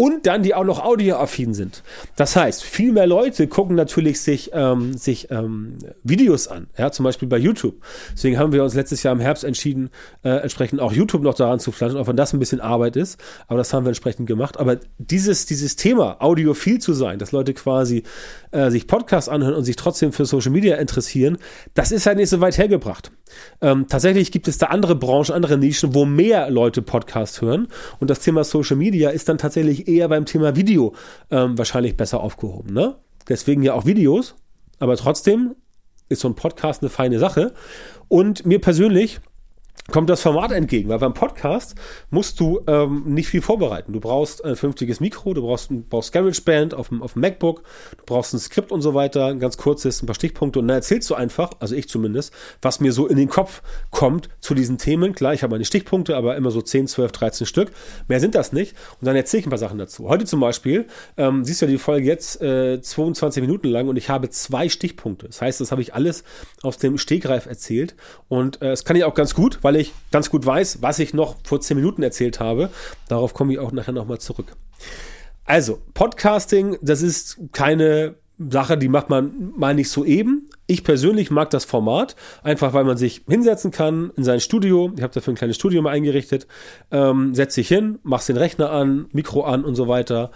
[0.00, 1.82] und dann die auch noch audioaffin sind.
[2.16, 7.04] Das heißt, viel mehr Leute gucken natürlich sich, ähm, sich ähm, Videos an, ja, zum
[7.04, 7.74] Beispiel bei YouTube.
[8.14, 9.90] Deswegen haben wir uns letztes Jahr im Herbst entschieden,
[10.24, 13.20] äh, entsprechend auch YouTube noch daran zu pflanzen, auch wenn das ein bisschen Arbeit ist,
[13.46, 14.58] aber das haben wir entsprechend gemacht.
[14.58, 18.04] Aber dieses, dieses Thema, audiophil zu sein, dass Leute quasi
[18.52, 21.36] äh, sich Podcasts anhören und sich trotzdem für Social Media interessieren,
[21.74, 23.10] das ist halt nicht so weit hergebracht.
[23.60, 28.10] Ähm, tatsächlich gibt es da andere Branchen, andere Nischen, wo mehr Leute Podcasts hören und
[28.10, 30.94] das Thema Social Media ist dann tatsächlich eher beim Thema Video
[31.30, 32.72] ähm, wahrscheinlich besser aufgehoben.
[32.72, 32.96] Ne?
[33.28, 34.34] Deswegen ja auch Videos,
[34.78, 35.54] aber trotzdem
[36.08, 37.54] ist so ein Podcast eine feine Sache.
[38.08, 39.20] Und mir persönlich
[39.90, 41.74] kommt das Format entgegen, weil beim Podcast
[42.10, 43.92] musst du ähm, nicht viel vorbereiten.
[43.92, 47.62] Du brauchst ein vernünftiges Mikro, du brauchst, ein, brauchst GarageBand auf dem, auf dem MacBook,
[47.96, 50.76] du brauchst ein Skript und so weiter, ein ganz kurzes, ein paar Stichpunkte und dann
[50.76, 54.78] erzählst du einfach, also ich zumindest, was mir so in den Kopf kommt zu diesen
[54.78, 55.14] Themen.
[55.14, 57.70] Klar, ich habe meine Stichpunkte, aber immer so 10, 12, 13 Stück.
[58.08, 60.08] Mehr sind das nicht und dann erzähle ich ein paar Sachen dazu.
[60.08, 63.96] Heute zum Beispiel, ähm, siehst du ja die Folge jetzt äh, 22 Minuten lang und
[63.96, 65.26] ich habe zwei Stichpunkte.
[65.26, 66.22] Das heißt, das habe ich alles
[66.62, 67.94] aus dem Stegreif erzählt
[68.28, 70.98] und äh, das kann ich auch ganz gut, weil ich ich ganz gut weiß, was
[70.98, 72.70] ich noch vor zehn Minuten erzählt habe.
[73.08, 74.56] Darauf komme ich auch nachher nochmal zurück.
[75.44, 80.48] Also, Podcasting, das ist keine Sache, die macht man mal nicht so eben.
[80.66, 84.92] Ich persönlich mag das Format, einfach weil man sich hinsetzen kann in sein Studio.
[84.96, 86.46] Ich habe dafür ein kleines Studio mal eingerichtet.
[86.90, 90.30] Ähm, setz dich hin, machst den Rechner an, Mikro an und so weiter.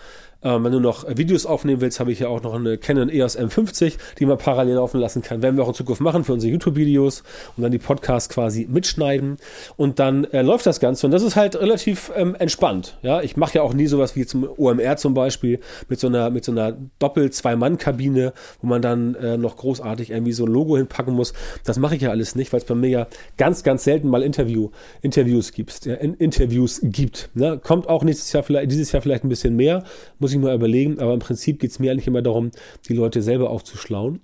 [0.45, 3.39] Ähm, wenn du noch Videos aufnehmen willst, habe ich ja auch noch eine Canon EOS
[3.39, 5.43] M50, die man parallel laufen lassen kann.
[5.43, 7.23] Werden wir auch in Zukunft machen für unsere YouTube-Videos
[7.57, 9.39] und dann die Podcasts quasi mitschneiden.
[9.77, 11.07] Und dann äh, läuft das Ganze.
[11.07, 12.99] Und das ist halt relativ ähm, entspannt.
[13.03, 16.31] Ja, ich mache ja auch nie sowas wie zum OMR zum Beispiel mit so einer,
[16.31, 21.15] mit so einer Doppel-Zwei-Mann-Kabine, wo man dann äh, noch großartig irgendwie so ein Logo hinpacken
[21.15, 21.33] muss.
[21.65, 23.07] Das mache ich ja alles nicht, weil es bei mir ja
[23.39, 25.87] ganz, ganz selten mal Interview, Interviews gibt.
[25.87, 27.31] Ja, Interviews gibt.
[27.35, 27.59] Ne?
[27.63, 29.85] Kommt auch nächstes Jahr vielleicht, dieses Jahr vielleicht ein bisschen mehr.
[30.19, 32.51] Muss ich mal überlegen, aber im Prinzip geht es mir eigentlich immer darum,
[32.89, 34.21] die Leute selber aufzuschlauen.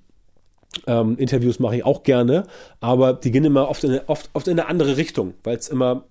[0.87, 2.47] Ähm, Interviews mache ich auch gerne,
[2.81, 5.69] aber die gehen immer oft in eine, oft, oft in eine andere Richtung, weil es
[5.69, 6.05] immer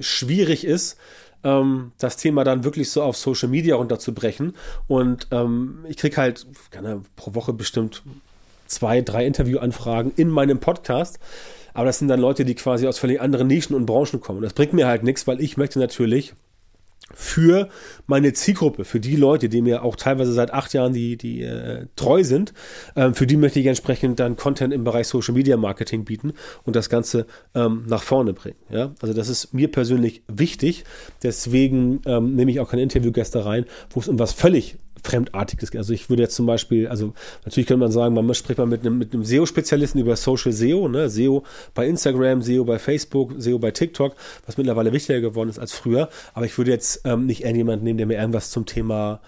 [0.00, 0.96] schwierig ist,
[1.44, 4.54] ähm, das Thema dann wirklich so auf Social Media runterzubrechen.
[4.88, 8.02] Und ähm, ich kriege halt gerne pro Woche bestimmt
[8.66, 11.18] zwei, drei Interviewanfragen in meinem Podcast.
[11.72, 14.42] Aber das sind dann Leute, die quasi aus völlig anderen Nischen und Branchen kommen.
[14.42, 16.34] Das bringt mir halt nichts, weil ich möchte natürlich
[17.14, 17.68] für
[18.06, 21.86] meine Zielgruppe, für die Leute, die mir auch teilweise seit acht Jahren die, die äh,
[21.96, 22.52] treu sind,
[22.96, 26.32] ähm, für die möchte ich entsprechend dann Content im Bereich Social Media Marketing bieten
[26.64, 28.58] und das Ganze ähm, nach vorne bringen.
[28.70, 28.94] Ja?
[29.00, 30.84] Also das ist mir persönlich wichtig.
[31.22, 35.74] Deswegen ähm, nehme ich auch keine Interviewgäste rein, wo es um was völlig Fremdartiges.
[35.74, 37.12] Also ich würde jetzt zum Beispiel, also
[37.44, 40.88] natürlich könnte man sagen, man spricht mal mit einem, mit einem SEO-Spezialisten über Social SEO,
[40.88, 41.08] ne?
[41.08, 44.14] SEO bei Instagram, SEO bei Facebook, SEO bei TikTok,
[44.46, 46.08] was mittlerweile wichtiger geworden ist als früher.
[46.34, 49.20] Aber ich würde jetzt ähm, nicht irgendjemanden nehmen, der mir irgendwas zum Thema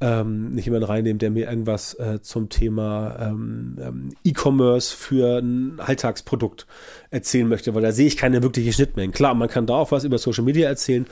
[0.00, 5.80] ähm, nicht jemanden reinnehmen, der mir irgendwas äh, zum Thema ähm, ähm, E-Commerce für ein
[5.80, 6.66] Alltagsprodukt
[7.10, 9.12] erzählen möchte, weil da sehe ich keine wirkliche Schnittmengen.
[9.12, 11.06] Klar, man kann da auch was über Social Media erzählen,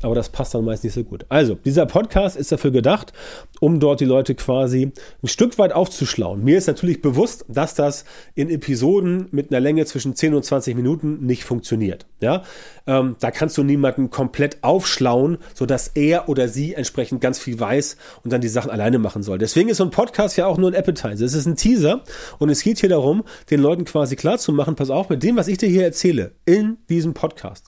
[0.00, 1.24] aber das passt dann meist nicht so gut.
[1.28, 3.12] Also, dieser Podcast ist dafür gedacht,
[3.60, 4.90] um dort die Leute quasi
[5.22, 6.42] ein Stück weit aufzuschlauen.
[6.42, 10.74] Mir ist natürlich bewusst, dass das in Episoden mit einer Länge zwischen 10 und 20
[10.74, 12.06] Minuten nicht funktioniert.
[12.20, 12.42] Ja,
[12.86, 17.96] ähm, da kannst du niemanden komplett aufschlauen, sodass er oder sie entsprechend ganz viel weiß
[18.24, 19.38] und dann die Sachen alleine machen soll.
[19.38, 21.24] Deswegen ist so ein Podcast ja auch nur ein Appetizer.
[21.24, 22.02] Es ist ein Teaser
[22.38, 25.36] und es geht hier darum, den Leuten quasi klar zu machen, pass auf, mit dem,
[25.36, 27.66] was ich dir hier erzähle, in diesem Podcast,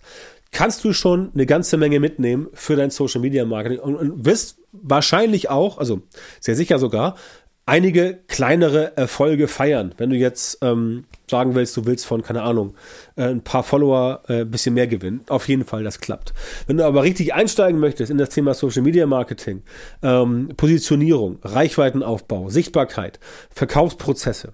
[0.51, 4.59] kannst du schon eine ganze Menge mitnehmen für dein Social Media Marketing und, und wirst
[4.73, 6.03] wahrscheinlich auch, also
[6.41, 7.17] sehr sicher sogar,
[7.67, 9.95] einige kleinere Erfolge feiern.
[9.97, 12.75] Wenn du jetzt ähm, sagen willst, du willst von, keine Ahnung,
[13.17, 16.35] äh, ein paar Follower äh, ein bisschen mehr gewinnen, auf jeden Fall, das klappt.
[16.67, 19.63] Wenn du aber richtig einsteigen möchtest in das Thema Social Media Marketing,
[20.03, 23.19] ähm, Positionierung, Reichweitenaufbau, Sichtbarkeit,
[23.51, 24.53] Verkaufsprozesse,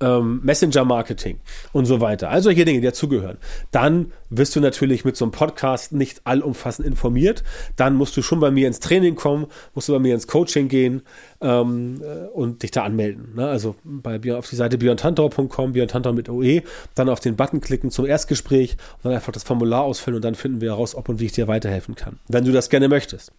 [0.00, 1.40] ähm, Messenger-Marketing
[1.72, 2.30] und so weiter.
[2.30, 3.38] Also solche Dinge, die dazugehören.
[3.70, 7.42] Dann wirst du natürlich mit so einem Podcast nicht allumfassend informiert.
[7.76, 10.68] Dann musst du schon bei mir ins Training kommen, musst du bei mir ins Coaching
[10.68, 11.02] gehen
[11.40, 13.34] ähm, äh, und dich da anmelden.
[13.34, 13.48] Ne?
[13.48, 16.62] Also bei auf die Seite björntantor.com, björntantor mit OE,
[16.94, 20.34] dann auf den Button klicken zum Erstgespräch und dann einfach das Formular ausfüllen und dann
[20.34, 22.18] finden wir heraus, ob und wie ich dir weiterhelfen kann.
[22.28, 23.32] Wenn du das gerne möchtest.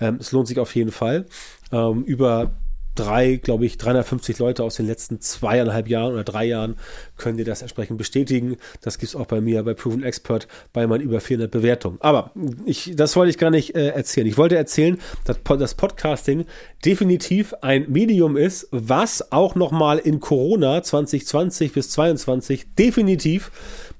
[0.00, 1.26] Ähm, es lohnt sich auf jeden Fall.
[1.72, 2.52] Ähm, über
[2.94, 6.76] drei, glaube ich, 350 Leute aus den letzten zweieinhalb Jahren oder drei Jahren
[7.16, 8.56] können dir das entsprechend bestätigen.
[8.80, 11.98] Das gibt's auch bei mir bei Proven Expert bei meinen über 400 Bewertungen.
[12.00, 12.30] Aber
[12.64, 14.26] ich, das wollte ich gar nicht äh, erzählen.
[14.26, 16.46] Ich wollte erzählen, dass das Podcasting
[16.84, 23.50] definitiv ein Medium ist, was auch nochmal in Corona 2020 bis 2022 definitiv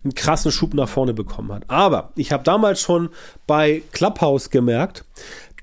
[0.04, 1.64] einen krassen Schub nach vorne bekommen hat.
[1.68, 3.08] Aber ich habe damals schon
[3.46, 5.04] bei Clubhouse gemerkt,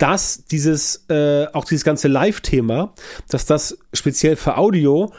[0.01, 2.95] dass dieses, äh, auch dieses ganze Live-Thema,
[3.29, 5.11] dass das speziell für Audio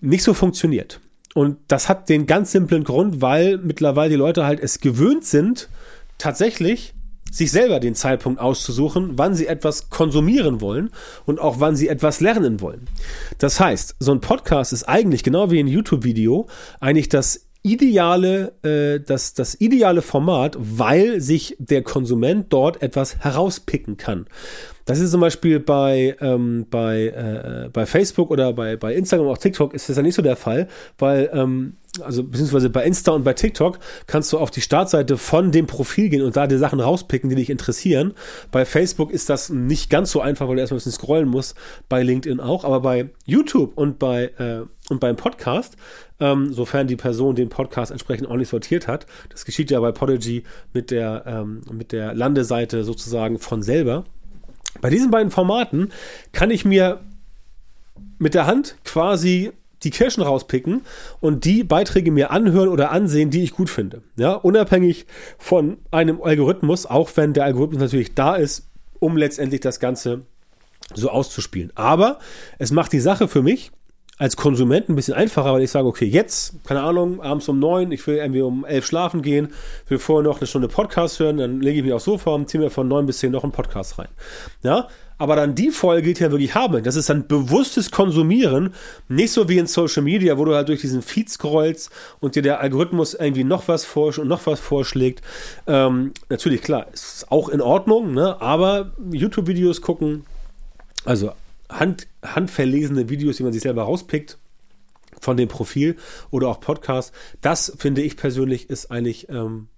[0.00, 1.00] nicht so funktioniert.
[1.34, 5.68] Und das hat den ganz simplen Grund, weil mittlerweile die Leute halt es gewöhnt sind,
[6.18, 6.94] tatsächlich
[7.30, 10.90] sich selber den Zeitpunkt auszusuchen, wann sie etwas konsumieren wollen
[11.26, 12.88] und auch wann sie etwas lernen wollen.
[13.38, 16.48] Das heißt, so ein Podcast ist eigentlich genau wie ein YouTube-Video
[16.80, 23.96] eigentlich das ideale, äh, das, das ideale Format, weil sich der Konsument dort etwas herauspicken
[23.96, 24.26] kann.
[24.88, 29.36] Das ist zum Beispiel bei, ähm, bei, äh, bei Facebook oder bei, bei Instagram, auch
[29.36, 30.66] TikTok ist das ja nicht so der Fall,
[30.96, 35.52] weil, ähm, also beziehungsweise bei Insta und bei TikTok kannst du auf die Startseite von
[35.52, 38.14] dem Profil gehen und da die Sachen rauspicken, die dich interessieren.
[38.50, 41.54] Bei Facebook ist das nicht ganz so einfach, weil du erstmal ein bisschen scrollen musst,
[41.90, 45.76] bei LinkedIn auch, aber bei YouTube und bei äh, und beim Podcast,
[46.20, 50.44] ähm, sofern die Person den Podcast entsprechend ordentlich sortiert hat, das geschieht ja bei Podigy
[50.72, 54.04] mit der, ähm, mit der Landeseite sozusagen von selber,
[54.80, 55.92] bei diesen beiden Formaten
[56.32, 57.00] kann ich mir
[58.18, 60.82] mit der Hand quasi die Kirschen rauspicken
[61.20, 64.02] und die Beiträge mir anhören oder ansehen, die ich gut finde.
[64.16, 65.06] Ja, unabhängig
[65.38, 70.22] von einem Algorithmus, auch wenn der Algorithmus natürlich da ist, um letztendlich das Ganze
[70.94, 71.72] so auszuspielen.
[71.76, 72.18] Aber
[72.58, 73.70] es macht die Sache für mich
[74.18, 77.92] als Konsument ein bisschen einfacher, weil ich sage, okay, jetzt, keine Ahnung, abends um neun,
[77.92, 79.48] ich will irgendwie um elf schlafen gehen,
[79.88, 82.62] will vorher noch eine Stunde Podcast hören, dann lege ich mich aufs Sofa und ziehe
[82.62, 84.08] mir von neun bis zehn noch einen Podcast rein.
[84.62, 88.74] Ja, aber dann die Folge, die ich ja wirklich habe, das ist dann bewusstes Konsumieren,
[89.08, 92.42] nicht so wie in Social Media, wo du halt durch diesen Feed scrollst und dir
[92.42, 95.22] der Algorithmus irgendwie noch was vorschlägt und noch was vorschlägt.
[95.66, 98.40] Ähm, natürlich, klar, ist auch in Ordnung, ne?
[98.40, 100.24] aber YouTube-Videos gucken,
[101.04, 101.32] also
[101.68, 104.38] hand, handverlesene Videos, die man sich selber rauspickt
[105.20, 105.96] von dem Profil
[106.30, 107.12] oder auch Podcast.
[107.40, 109.68] Das finde ich persönlich ist eigentlich ähm,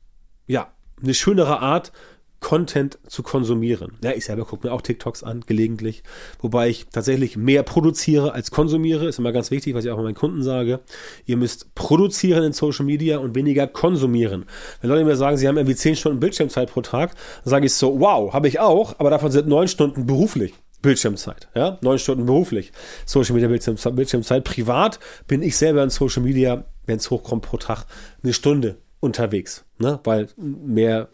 [0.46, 0.72] ja
[1.03, 1.92] eine schönere Art,
[2.40, 3.98] Content zu konsumieren.
[4.03, 6.03] Ja, ich selber gucke mir auch TikToks an, gelegentlich,
[6.40, 9.07] wobei ich tatsächlich mehr produziere als konsumiere.
[9.07, 10.81] Ist immer ganz wichtig, was ich auch meinen Kunden sage.
[11.26, 14.46] Ihr müsst produzieren in Social Media und weniger konsumieren.
[14.81, 17.74] Wenn Leute mir sagen, sie haben irgendwie 10 Stunden Bildschirmzeit pro Tag, dann sage ich
[17.74, 20.55] so, wow, habe ich auch, aber davon sind 9 Stunden beruflich.
[20.83, 22.73] Bildschirmzeit, ja, neun Stunden beruflich,
[23.07, 24.45] Social Media Bildschirmzeit, Bildschirmzeit.
[24.45, 27.85] Privat bin ich selber in Social Media, wenn es hochkommt pro Tag,
[28.23, 31.09] eine Stunde unterwegs, ne, weil mehr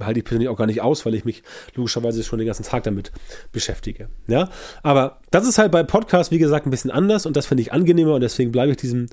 [0.00, 1.42] halte ich persönlich auch gar nicht aus, weil ich mich
[1.74, 3.12] logischerweise schon den ganzen Tag damit
[3.52, 4.08] beschäftige.
[4.26, 4.48] Ja,
[4.82, 7.72] aber das ist halt bei Podcasts, wie gesagt, ein bisschen anders und das finde ich
[7.72, 9.06] angenehmer und deswegen bleibe ich diesem,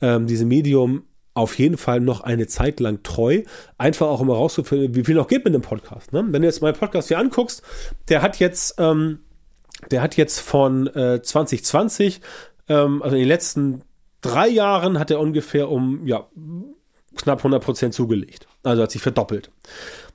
[0.00, 1.04] ähm, diesem Medium
[1.34, 3.42] auf jeden Fall noch eine Zeit lang treu.
[3.76, 6.14] Einfach auch immer rauszufinden, wie viel noch geht mit dem Podcast.
[6.14, 6.24] Ne?
[6.28, 7.62] Wenn du jetzt meinen Podcast hier anguckst,
[8.08, 9.18] der hat jetzt ähm,
[9.90, 12.20] der hat jetzt von äh, 2020,
[12.68, 13.82] ähm, also in den letzten
[14.20, 16.26] drei Jahren, hat er ungefähr um ja,
[17.16, 18.46] knapp 100 Prozent zugelegt.
[18.62, 19.50] Also hat sich verdoppelt.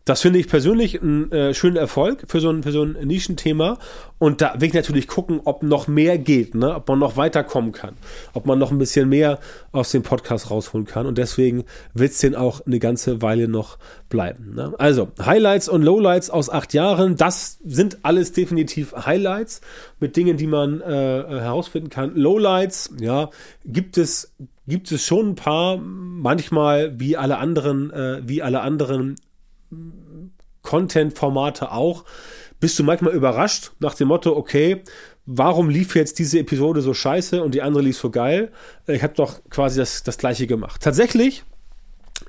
[0.06, 3.78] Das finde ich persönlich einen äh, schönen Erfolg für so ein, für so ein Nischenthema.
[4.18, 6.76] Und da will ich natürlich gucken, ob noch mehr geht, ne?
[6.76, 7.96] ob man noch weiterkommen kann,
[8.34, 9.40] ob man noch ein bisschen mehr
[9.72, 11.06] aus dem Podcast rausholen kann.
[11.06, 13.78] Und deswegen wird es den auch eine ganze Weile noch
[14.10, 14.56] bleiben.
[14.56, 14.74] Ne?
[14.78, 19.62] Also, Highlights und Lowlights aus acht Jahren, das sind alles definitiv Highlights
[20.00, 22.16] mit Dingen, die man äh, herausfinden kann.
[22.16, 23.30] Lowlights, ja,
[23.66, 24.34] gibt es
[24.68, 29.16] gibt es schon ein paar, manchmal wie alle anderen, äh, wie alle anderen
[30.62, 32.05] Content-Formate auch,
[32.60, 34.84] bist du manchmal überrascht nach dem Motto, okay,
[35.25, 38.51] warum lief jetzt diese Episode so scheiße und die andere lief so geil?
[38.88, 40.81] Ich habe doch quasi das, das gleiche gemacht.
[40.81, 41.43] Tatsächlich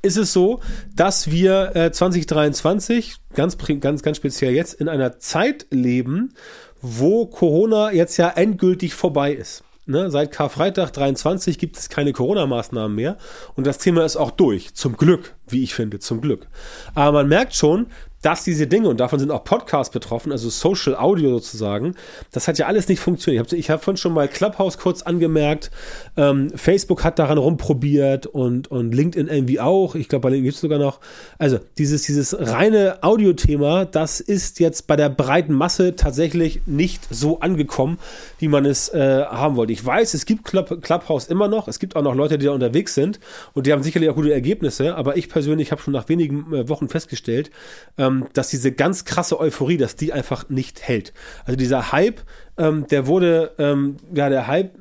[0.00, 0.60] ist es so,
[0.94, 6.34] dass wir äh, 2023 ganz, ganz, ganz speziell jetzt in einer Zeit leben,
[6.80, 9.64] wo Corona jetzt ja endgültig vorbei ist.
[9.84, 13.16] Ne, seit Karfreitag 23 gibt es keine Corona-Maßnahmen mehr
[13.56, 14.74] und das Thema ist auch durch.
[14.74, 16.46] Zum Glück, wie ich finde, zum Glück.
[16.94, 17.88] Aber man merkt schon,
[18.22, 21.94] dass diese Dinge, und davon sind auch Podcasts betroffen, also Social Audio sozusagen,
[22.30, 23.52] das hat ja alles nicht funktioniert.
[23.52, 25.70] Ich habe hab vorhin schon mal Clubhouse kurz angemerkt,
[26.16, 29.96] ähm, Facebook hat daran rumprobiert und, und LinkedIn irgendwie auch.
[29.96, 31.00] Ich glaube, bei LinkedIn gibt es sogar noch.
[31.38, 37.40] Also dieses, dieses reine Audio-Thema, das ist jetzt bei der breiten Masse tatsächlich nicht so
[37.40, 37.98] angekommen,
[38.38, 39.72] wie man es äh, haben wollte.
[39.72, 42.52] Ich weiß, es gibt Club, Clubhouse immer noch, es gibt auch noch Leute, die da
[42.52, 43.18] unterwegs sind
[43.52, 46.68] und die haben sicherlich auch gute Ergebnisse, aber ich persönlich habe schon nach wenigen äh,
[46.68, 47.50] Wochen festgestellt,
[47.98, 51.12] ähm, ähm, dass diese ganz krasse Euphorie, dass die einfach nicht hält.
[51.44, 52.20] Also dieser Hype,
[52.58, 54.74] ähm, der wurde, ähm, ja, der Hype,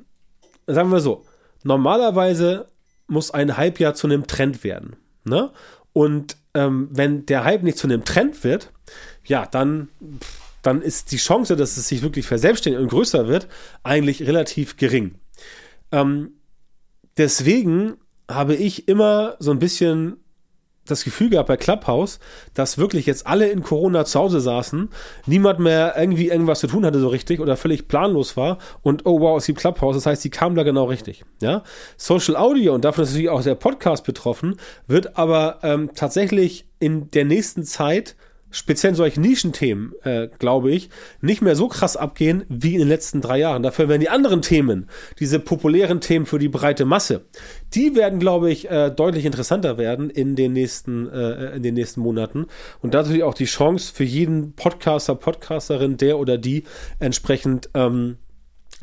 [0.68, 1.26] sagen wir so,
[1.64, 2.68] normalerweise
[3.08, 4.96] muss ein Hype ja zu einem Trend werden.
[5.24, 5.52] Ne?
[5.94, 8.72] Und ähm, wenn der Hype nicht zu einem Trend wird,
[9.26, 9.90] ja, dann,
[10.62, 13.48] dann ist die Chance, dass es sich wirklich verselbstständigt und größer wird,
[13.84, 15.16] eigentlich relativ gering.
[15.92, 16.34] Ähm,
[17.18, 17.96] deswegen
[18.30, 20.21] habe ich immer so ein bisschen
[20.92, 22.20] das Gefühl gehabt bei Clubhouse,
[22.54, 24.90] dass wirklich jetzt alle in Corona zu Hause saßen,
[25.26, 29.20] niemand mehr irgendwie irgendwas zu tun hatte so richtig oder völlig planlos war und oh
[29.20, 31.24] wow, es gibt Clubhouse, das heißt, die kamen da genau richtig.
[31.42, 31.64] Ja,
[31.98, 37.10] Social Audio und davon ist natürlich auch der Podcast betroffen, wird aber ähm, tatsächlich in
[37.12, 38.16] der nächsten Zeit
[38.52, 40.90] speziell in solchen Nischenthemen, äh, glaube ich,
[41.22, 43.64] nicht mehr so krass abgehen wie in den letzten drei Jahren.
[43.64, 44.88] Dafür werden die anderen Themen,
[45.20, 47.26] diese populären Themen für die breite Masse,
[47.74, 52.02] die werden, glaube ich, äh, deutlich interessanter werden in den nächsten, äh, in den nächsten
[52.02, 52.48] Monaten.
[52.82, 56.64] Und da natürlich auch die Chance für jeden Podcaster, Podcasterin, der oder die
[57.00, 58.18] entsprechend ähm,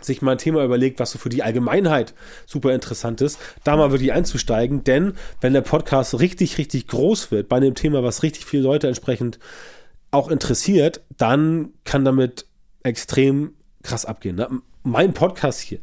[0.01, 2.15] sich mal ein Thema überlegt, was so für die Allgemeinheit
[2.47, 4.85] super interessant ist, da mal wirklich einzusteigen.
[4.85, 8.89] Denn wenn der Podcast richtig, richtig groß wird, bei einem Thema, was richtig viele Leute
[8.89, 9.39] entsprechend
[10.11, 12.47] auch interessiert, dann kann damit
[12.83, 14.37] extrem krass abgehen.
[14.37, 14.49] Ne?
[14.83, 15.81] Mein Podcast hier,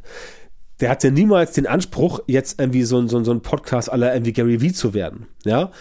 [0.79, 4.33] der hat ja niemals den Anspruch, jetzt irgendwie so, so, so ein Podcast aller irgendwie
[4.33, 5.27] Gary Vee zu werden.
[5.45, 5.71] Ja,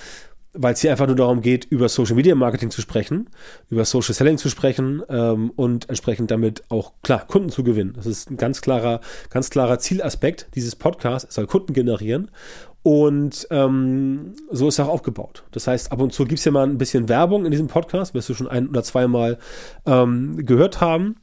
[0.54, 3.28] weil es hier einfach nur darum geht, über Social Media Marketing zu sprechen,
[3.70, 7.92] über Social Selling zu sprechen ähm, und entsprechend damit auch klar Kunden zu gewinnen.
[7.96, 11.28] Das ist ein ganz klarer, ganz klarer Zielaspekt dieses Podcasts.
[11.28, 12.30] Es soll Kunden generieren
[12.84, 15.44] und ähm, so ist er auch aufgebaut.
[15.52, 18.14] Das heißt, ab und zu gibt es ja mal ein bisschen Werbung in diesem Podcast,
[18.14, 19.38] wirst du schon ein oder zweimal
[19.86, 21.16] ähm, gehört haben.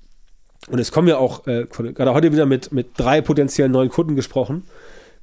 [0.70, 4.16] Und es kommen ja auch, äh, gerade heute wieder mit, mit drei potenziellen neuen Kunden
[4.16, 4.64] gesprochen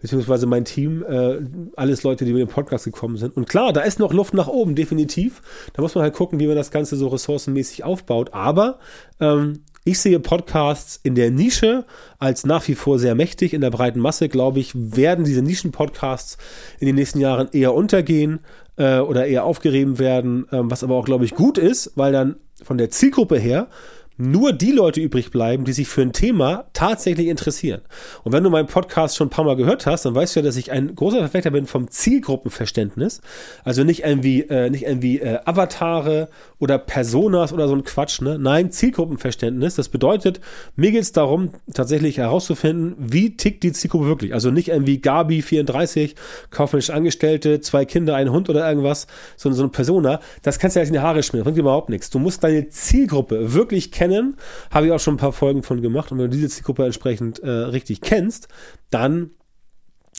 [0.01, 1.41] beziehungsweise mein Team, äh,
[1.77, 3.37] alles Leute, die mit dem Podcast gekommen sind.
[3.37, 5.43] Und klar, da ist noch Luft nach oben, definitiv.
[5.73, 8.33] Da muss man halt gucken, wie man das Ganze so ressourcenmäßig aufbaut.
[8.33, 8.79] Aber
[9.21, 11.85] ähm, ich sehe Podcasts in der Nische
[12.19, 13.55] als nach wie vor sehr mächtig.
[13.55, 16.37] In der breiten Masse, glaube ich, werden diese Nischen-Podcasts
[16.79, 18.41] in den nächsten Jahren eher untergehen
[18.77, 22.37] äh, oder eher aufgerieben werden, äh, was aber auch, glaube ich, gut ist, weil dann
[22.63, 23.69] von der Zielgruppe her
[24.19, 27.83] nur die Leute übrig bleiben, die sich für ein Thema tatsächlich interessieren.
[28.25, 30.45] Und wenn du meinen Podcast schon ein paar Mal gehört hast, dann weißt du ja,
[30.45, 33.21] dass ich ein großer Verfechter bin vom Zielgruppenverständnis.
[33.63, 36.29] Also nicht irgendwie, äh, nicht irgendwie äh, Avatare
[36.59, 38.21] oder Personas oder so ein Quatsch.
[38.21, 38.39] Ne?
[38.41, 39.77] Nein, Zielgruppenverständnis.
[39.77, 40.41] Das bedeutet,
[40.75, 44.35] mir geht es darum, tatsächlich herauszufinden, wie tickt die Zielgruppe wirklich.
[44.35, 46.17] Also nicht irgendwie Gabi 34,
[46.51, 50.19] kaufmännische Angestellte, zwei Kinder, ein Hund oder irgendwas, sondern so eine Persona.
[50.43, 51.45] Das kannst du ja in die Haare schmieren.
[51.45, 52.11] Das bringt überhaupt nichts.
[52.11, 54.37] Du musst deine Zielgruppe wirklich kennen kennen.
[54.71, 56.13] Habe ich auch schon ein paar Folgen von gemacht.
[56.13, 58.49] Und wenn du diese Zielgruppe entsprechend äh, richtig kennst,
[58.91, 59.31] dann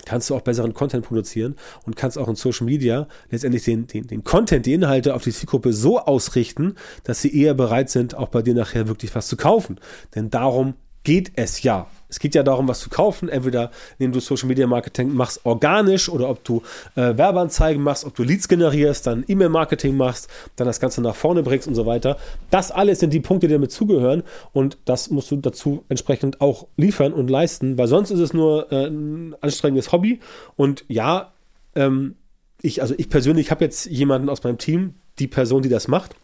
[0.06, 4.08] kannst du auch besseren Content produzieren und kannst auch in Social Media letztendlich den, den,
[4.08, 8.30] den Content, die Inhalte auf die Zielgruppe so ausrichten, dass sie eher bereit sind, auch
[8.30, 9.80] bei dir nachher wirklich was zu kaufen.
[10.16, 11.88] Denn darum geht es ja.
[12.10, 16.10] Es geht ja darum, was zu kaufen, entweder indem du Social Media Marketing machst organisch
[16.10, 16.64] oder ob du
[16.96, 21.16] äh, Werbeanzeigen machst, ob du Leads generierst, dann E-Mail Marketing machst, dann das Ganze nach
[21.16, 22.18] vorne bringst und so weiter.
[22.50, 26.68] Das alles sind die Punkte, die damit zugehören und das musst du dazu entsprechend auch
[26.78, 30.20] liefern und leisten, weil sonst ist es nur äh, ein anstrengendes Hobby
[30.56, 31.32] und ja,
[31.76, 32.16] ähm,
[32.62, 36.16] ich, also ich persönlich habe jetzt jemanden aus meinem Team, die Person, die das macht.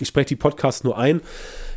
[0.00, 1.20] Ich spreche die Podcasts nur ein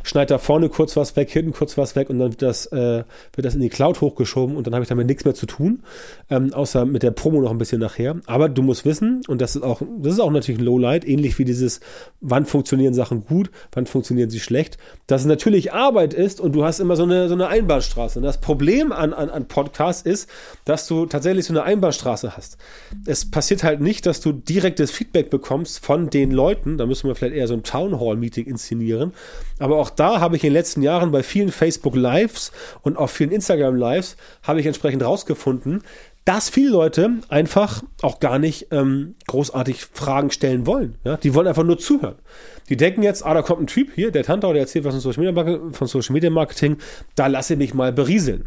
[0.02, 3.04] schneide da vorne kurz was weg, hinten kurz was weg und dann wird das, äh,
[3.34, 5.82] wird das in die Cloud hochgeschoben und dann habe ich damit nichts mehr zu tun,
[6.30, 8.16] ähm, außer mit der Promo noch ein bisschen nachher.
[8.26, 11.38] Aber du musst wissen, und das ist auch, das ist auch natürlich ein Lowlight, ähnlich
[11.38, 11.80] wie dieses,
[12.20, 16.64] wann funktionieren Sachen gut, wann funktionieren sie schlecht, dass es natürlich Arbeit ist und du
[16.64, 18.18] hast immer so eine, so eine Einbahnstraße.
[18.18, 20.28] Und das Problem an, an, an Podcasts ist,
[20.64, 22.58] dass du tatsächlich so eine Einbahnstraße hast.
[23.06, 27.14] Es passiert halt nicht, dass du direktes Feedback bekommst von den Leuten, da müssen wir
[27.14, 29.12] vielleicht eher so ein Town Hall Meeting inszenieren,
[29.58, 33.08] aber auch da habe ich in den letzten Jahren bei vielen Facebook Lives und auch
[33.08, 35.82] vielen Instagram Lives habe ich entsprechend rausgefunden,
[36.24, 40.96] dass viele Leute einfach auch gar nicht ähm, großartig Fragen stellen wollen.
[41.02, 41.16] Ja?
[41.16, 42.16] Die wollen einfach nur zuhören.
[42.68, 45.00] Die denken jetzt, ah, da kommt ein Typ hier, der Tantau, der erzählt was von
[45.00, 46.76] Social Media, von Social Media Marketing,
[47.14, 48.46] da lasse ich mich mal berieseln.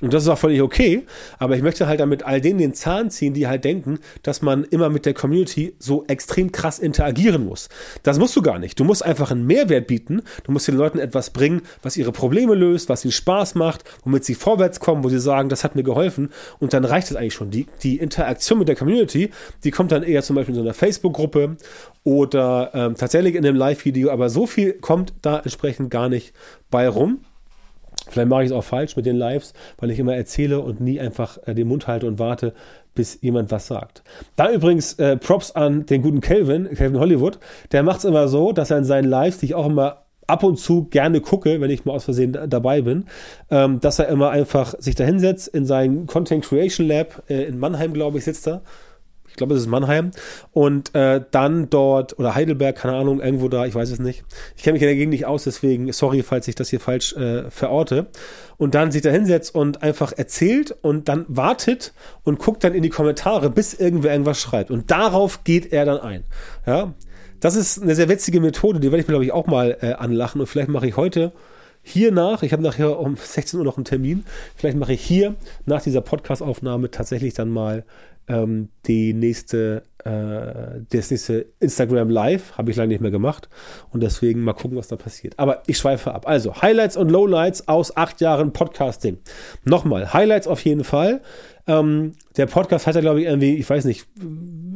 [0.00, 1.04] Und das ist auch völlig okay,
[1.38, 4.64] aber ich möchte halt damit all denen den Zahn ziehen, die halt denken, dass man
[4.64, 7.68] immer mit der Community so extrem krass interagieren muss.
[8.02, 8.80] Das musst du gar nicht.
[8.80, 10.22] Du musst einfach einen Mehrwert bieten.
[10.44, 14.24] Du musst den Leuten etwas bringen, was ihre Probleme löst, was ihnen Spaß macht, womit
[14.24, 16.30] sie vorwärts kommen, wo sie sagen, das hat mir geholfen.
[16.58, 17.50] Und dann reicht es eigentlich schon.
[17.50, 19.30] Die, die Interaktion mit der Community,
[19.64, 21.56] die kommt dann eher zum Beispiel in so einer Facebook-Gruppe
[22.04, 26.32] oder ähm, tatsächlich in einem Live-Video, aber so viel kommt da entsprechend gar nicht
[26.70, 27.20] bei rum.
[28.08, 31.00] Vielleicht mache ich es auch falsch mit den Lives, weil ich immer erzähle und nie
[31.00, 32.54] einfach äh, den Mund halte und warte,
[32.94, 34.02] bis jemand was sagt.
[34.36, 37.38] Da übrigens äh, Props an den guten Calvin, Calvin Hollywood.
[37.72, 40.44] Der macht es immer so, dass er in seinen Lives, die ich auch immer ab
[40.44, 43.06] und zu gerne gucke, wenn ich mal aus Versehen dabei bin,
[43.50, 47.58] ähm, dass er immer einfach sich da hinsetzt in sein Content Creation Lab äh, in
[47.58, 48.62] Mannheim, glaube ich, sitzt er
[49.40, 50.12] glaube, es ist Mannheim.
[50.52, 54.24] Und äh, dann dort, oder Heidelberg, keine Ahnung, irgendwo da, ich weiß es nicht.
[54.56, 57.14] Ich kenne mich in der Gegend nicht aus, deswegen sorry, falls ich das hier falsch
[57.16, 58.06] äh, verorte.
[58.56, 61.92] Und dann sich da hinsetzt und einfach erzählt und dann wartet
[62.24, 64.70] und guckt dann in die Kommentare, bis irgendwer irgendwas schreibt.
[64.70, 66.24] Und darauf geht er dann ein.
[66.66, 66.94] Ja,
[67.40, 69.94] das ist eine sehr witzige Methode, die werde ich mir, glaube ich, auch mal äh,
[69.94, 70.40] anlachen.
[70.40, 71.32] Und vielleicht mache ich heute
[71.82, 74.24] hier nach, ich habe nachher um 16 Uhr noch einen Termin,
[74.54, 75.34] vielleicht mache ich hier
[75.64, 77.84] nach dieser Podcast-Aufnahme tatsächlich dann mal
[78.30, 83.48] ähm, die nächste, äh, das nächste Instagram Live habe ich lange nicht mehr gemacht
[83.90, 85.34] und deswegen mal gucken, was da passiert.
[85.38, 86.28] Aber ich schweife ab.
[86.28, 89.18] Also Highlights und Lowlights aus acht Jahren Podcasting.
[89.64, 91.22] Nochmal, Highlights auf jeden Fall.
[91.66, 94.06] Ähm, der Podcast hat ja, glaube ich, irgendwie, ich weiß nicht,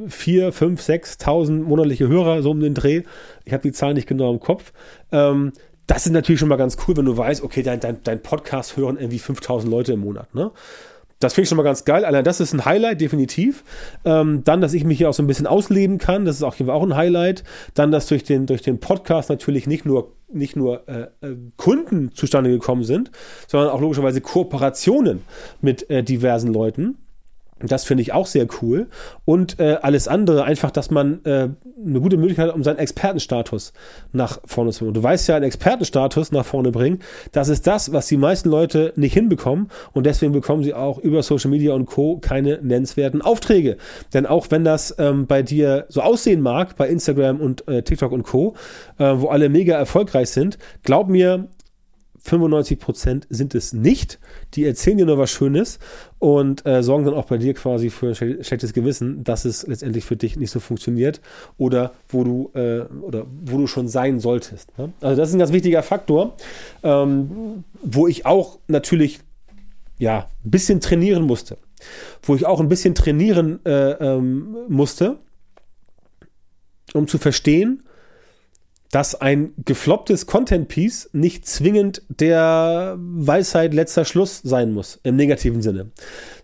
[0.09, 3.03] vier, fünf, sechs, tausend monatliche Hörer, so um den Dreh.
[3.45, 4.73] Ich habe die Zahl nicht genau im Kopf.
[5.13, 5.53] Ähm,
[5.87, 8.77] das ist natürlich schon mal ganz cool, wenn du weißt, okay, dein, dein, dein Podcast
[8.77, 10.35] hören irgendwie 5000 Leute im Monat.
[10.35, 10.51] Ne?
[11.25, 12.05] Das finde ich schon mal ganz geil.
[12.05, 13.65] Allein das ist ein Highlight, definitiv.
[14.05, 16.61] Ähm, dann, dass ich mich hier auch so ein bisschen ausleben kann, das ist auch,
[16.69, 17.45] auch ein Highlight.
[17.73, 22.13] Dann, dass durch den, durch den Podcast natürlich nicht nur, nicht nur äh, äh Kunden
[22.13, 23.11] zustande gekommen sind,
[23.47, 25.23] sondern auch logischerweise Kooperationen
[25.63, 26.99] mit äh, diversen Leuten.
[27.61, 28.89] Das finde ich auch sehr cool.
[29.25, 31.49] Und äh, alles andere, einfach, dass man äh,
[31.85, 33.73] eine gute Möglichkeit hat, um seinen Expertenstatus
[34.13, 34.95] nach vorne zu bringen.
[34.95, 36.99] Du weißt ja, einen Expertenstatus nach vorne bringen,
[37.33, 39.69] das ist das, was die meisten Leute nicht hinbekommen.
[39.93, 42.19] Und deswegen bekommen sie auch über Social Media und Co.
[42.19, 43.77] keine nennenswerten Aufträge.
[44.13, 48.13] Denn auch wenn das ähm, bei dir so aussehen mag, bei Instagram und äh, TikTok
[48.13, 48.55] und Co.,
[48.99, 51.49] äh, wo alle mega erfolgreich sind, glaub mir,
[52.25, 54.19] 95 Prozent sind es nicht.
[54.55, 55.79] Die erzählen dir nur was Schönes
[56.19, 60.05] und äh, sorgen dann auch bei dir quasi für ein schlechtes Gewissen, dass es letztendlich
[60.05, 61.21] für dich nicht so funktioniert
[61.59, 64.77] oder wo du äh, oder wo du schon sein solltest.
[64.79, 64.93] Ne?
[65.03, 66.35] Also das ist ein ganz wichtiger Faktor,
[66.83, 69.21] ähm, wo ich auch natürlich
[69.99, 71.59] ja ein bisschen trainieren musste,
[72.23, 75.19] wo ich auch ein bisschen trainieren äh, ähm, musste,
[76.95, 77.83] um zu verstehen,
[78.95, 85.91] dass ein geflopptes Content-Piece nicht zwingend der Weisheit letzter Schluss sein muss, im negativen Sinne,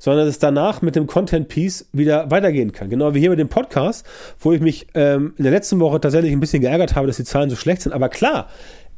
[0.00, 2.90] sondern dass es danach mit dem Content-Piece wieder weitergehen kann.
[2.90, 4.04] Genau wie hier mit dem Podcast,
[4.40, 7.24] wo ich mich ähm, in der letzten Woche tatsächlich ein bisschen geärgert habe, dass die
[7.24, 7.92] Zahlen so schlecht sind.
[7.92, 8.48] Aber klar,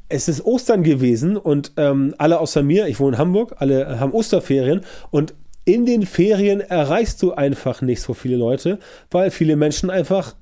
[0.08, 4.14] es ist Ostern gewesen und ähm, alle außer mir, ich wohne in Hamburg, alle haben
[4.14, 4.80] Osterferien
[5.10, 5.34] und
[5.66, 8.78] in den Ferien erreichst du einfach nicht so viele Leute,
[9.10, 10.36] weil viele Menschen einfach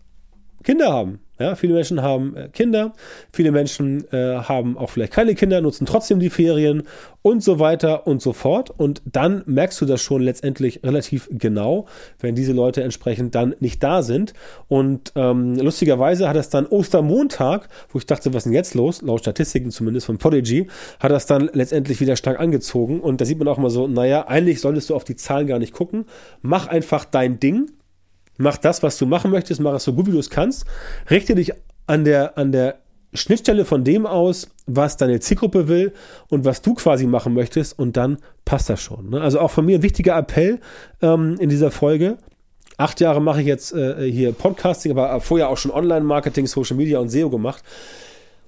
[0.62, 1.18] Kinder haben.
[1.40, 2.92] Ja, viele Menschen haben äh, Kinder,
[3.32, 6.82] viele Menschen äh, haben auch vielleicht keine Kinder, nutzen trotzdem die Ferien
[7.22, 8.68] und so weiter und so fort.
[8.76, 11.86] Und dann merkst du das schon letztendlich relativ genau,
[12.18, 14.34] wenn diese Leute entsprechend dann nicht da sind.
[14.68, 19.00] Und ähm, lustigerweise hat das dann Ostermontag, wo ich dachte, was ist denn jetzt los?
[19.00, 20.66] Laut Statistiken zumindest von Podigy,
[20.98, 23.00] hat das dann letztendlich wieder stark angezogen.
[23.00, 25.58] Und da sieht man auch mal so, naja, eigentlich solltest du auf die Zahlen gar
[25.58, 26.04] nicht gucken.
[26.42, 27.70] Mach einfach dein Ding
[28.40, 30.64] Mach das, was du machen möchtest, mach es so gut wie du es kannst.
[31.10, 31.52] Richte dich
[31.86, 32.78] an der, an der
[33.12, 35.92] Schnittstelle von dem aus, was deine Zielgruppe will
[36.28, 38.16] und was du quasi machen möchtest und dann
[38.46, 39.10] passt das schon.
[39.10, 39.20] Ne?
[39.20, 40.58] Also auch von mir ein wichtiger Appell
[41.02, 42.16] ähm, in dieser Folge.
[42.78, 46.98] Acht Jahre mache ich jetzt äh, hier Podcasting, aber vorher auch schon Online-Marketing, Social Media
[46.98, 47.62] und SEO gemacht.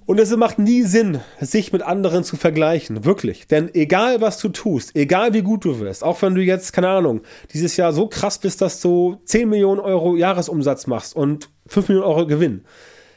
[0.04, 3.04] Und es macht nie Sinn, sich mit anderen zu vergleichen.
[3.04, 3.46] Wirklich.
[3.46, 6.88] Denn egal, was du tust, egal wie gut du wirst, auch wenn du jetzt, keine
[6.88, 7.20] Ahnung,
[7.52, 12.08] dieses Jahr so krass bist, dass du 10 Millionen Euro Jahresumsatz machst und 5 Millionen
[12.08, 12.64] Euro Gewinn.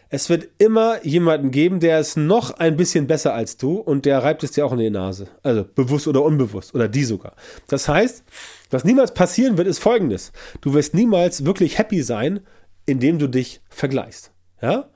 [0.10, 4.24] Es wird immer jemanden geben, der ist noch ein bisschen besser als du und der
[4.24, 5.28] reibt es dir auch in die Nase.
[5.42, 7.36] Also bewusst oder unbewusst oder die sogar.
[7.68, 8.24] Das heißt,
[8.70, 10.32] was niemals passieren wird, ist folgendes.
[10.62, 12.42] Du wirst niemals wirklich happy sein,
[12.86, 14.32] indem du dich vergleichst.
[14.62, 14.90] Ja?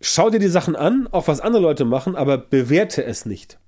[0.00, 3.58] Schau dir die Sachen an, auch was andere Leute machen, aber bewerte es nicht.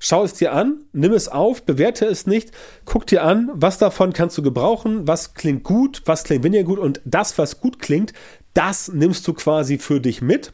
[0.00, 2.52] schau es dir an, nimm es auf, bewerte es nicht,
[2.84, 6.78] guck dir an, was davon kannst du gebrauchen, was klingt gut, was klingt weniger gut
[6.78, 8.12] und das, was gut klingt,
[8.54, 10.52] das nimmst du quasi für dich mit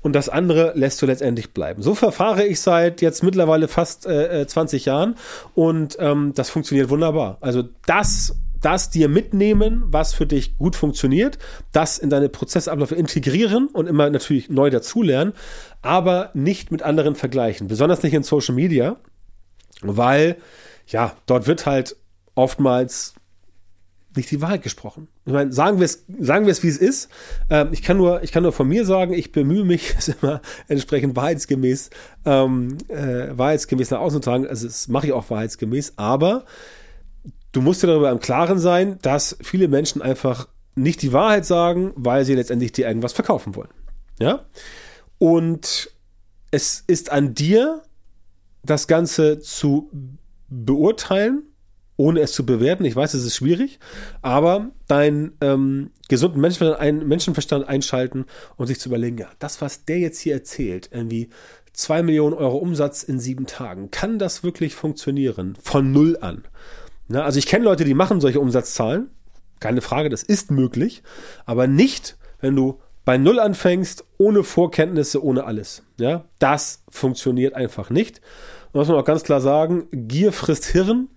[0.00, 1.82] und das andere lässt du letztendlich bleiben.
[1.82, 5.16] So verfahre ich seit jetzt mittlerweile fast äh, 20 äh, Jahren
[5.54, 7.38] und ähm, das funktioniert wunderbar.
[7.40, 11.38] Also das das dir mitnehmen, was für dich gut funktioniert,
[11.72, 15.32] das in deine Prozessabläufe integrieren und immer natürlich neu dazulernen,
[15.82, 17.68] aber nicht mit anderen vergleichen.
[17.68, 18.96] Besonders nicht in Social Media,
[19.82, 20.36] weil
[20.86, 21.96] ja, dort wird halt
[22.34, 23.14] oftmals
[24.18, 25.08] nicht die Wahrheit gesprochen.
[25.24, 27.08] Ich meine, sagen wir es, sagen wir es, wie es ist.
[27.50, 30.40] Ähm, ich kann nur, ich kann nur von mir sagen, ich bemühe mich, es immer
[30.66, 31.90] entsprechend wahrheitsgemäß,
[32.24, 34.46] ähm, äh, wahrheitsgemäß nach außen zu tragen.
[34.46, 35.94] Also, das mache ich auch wahrheitsgemäß.
[35.96, 36.44] Aber
[37.52, 41.92] du musst dir darüber im Klaren sein, dass viele Menschen einfach nicht die Wahrheit sagen,
[41.96, 43.70] weil sie letztendlich dir irgendwas verkaufen wollen.
[44.20, 44.46] Ja?
[45.18, 45.90] Und
[46.50, 47.82] es ist an dir,
[48.62, 49.90] das Ganze zu
[50.48, 51.48] beurteilen
[51.98, 52.84] ohne es zu bewerten.
[52.84, 53.80] Ich weiß, es ist schwierig,
[54.22, 58.24] aber deinen ähm, gesunden Menschenverstand, Menschenverstand einschalten
[58.56, 61.28] und sich zu überlegen, ja, das, was der jetzt hier erzählt, irgendwie
[61.72, 65.58] zwei Millionen Euro Umsatz in sieben Tagen, kann das wirklich funktionieren?
[65.60, 66.44] Von null an.
[67.08, 69.10] Na, also ich kenne Leute, die machen solche Umsatzzahlen.
[69.60, 71.02] Keine Frage, das ist möglich,
[71.44, 75.82] aber nicht, wenn du bei Null anfängst, ohne Vorkenntnisse, ohne alles.
[75.98, 78.20] Ja, das funktioniert einfach nicht.
[78.72, 81.08] Und muss man auch ganz klar sagen, Gier frisst Hirn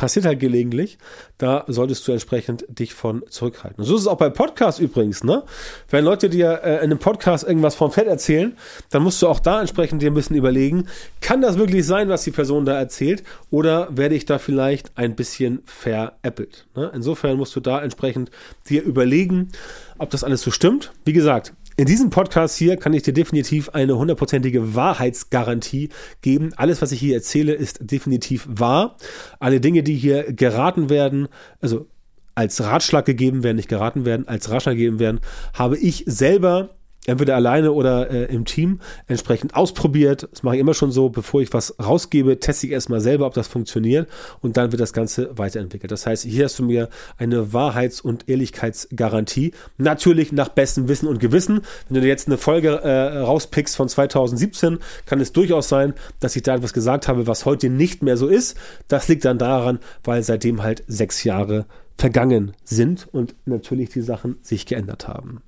[0.00, 0.96] passiert halt gelegentlich.
[1.36, 3.80] Da solltest du entsprechend dich von zurückhalten.
[3.80, 5.42] Und so ist es auch bei Podcasts übrigens, ne?
[5.90, 8.56] Wenn Leute dir äh, in einem Podcast irgendwas vom Fett erzählen,
[8.88, 10.86] dann musst du auch da entsprechend dir ein bisschen überlegen,
[11.20, 15.14] kann das wirklich sein, was die Person da erzählt, oder werde ich da vielleicht ein
[15.16, 16.66] bisschen veräppelt?
[16.74, 16.90] Ne?
[16.94, 18.30] Insofern musst du da entsprechend
[18.70, 19.52] dir überlegen,
[19.98, 20.92] ob das alles so stimmt.
[21.04, 25.88] Wie gesagt, in diesem Podcast hier kann ich dir definitiv eine hundertprozentige Wahrheitsgarantie
[26.20, 26.50] geben.
[26.56, 28.98] Alles, was ich hier erzähle, ist definitiv wahr.
[29.38, 31.28] Alle Dinge, die hier geraten werden,
[31.58, 31.86] also
[32.34, 35.20] als Ratschlag gegeben werden, nicht geraten werden, als Ratschlag gegeben werden,
[35.54, 36.68] habe ich selber
[37.06, 40.28] entweder alleine oder äh, im Team entsprechend ausprobiert.
[40.30, 43.34] Das mache ich immer schon so, bevor ich was rausgebe, teste ich erstmal selber, ob
[43.34, 44.08] das funktioniert
[44.40, 45.90] und dann wird das Ganze weiterentwickelt.
[45.90, 49.52] Das heißt, hier hast du mir eine Wahrheits- und Ehrlichkeitsgarantie.
[49.78, 51.62] Natürlich nach bestem Wissen und Gewissen.
[51.88, 56.36] Wenn du dir jetzt eine Folge äh, rauspickst von 2017, kann es durchaus sein, dass
[56.36, 58.56] ich da etwas gesagt habe, was heute nicht mehr so ist.
[58.88, 64.38] Das liegt dann daran, weil seitdem halt sechs Jahre vergangen sind und natürlich die Sachen
[64.42, 65.42] sich geändert haben.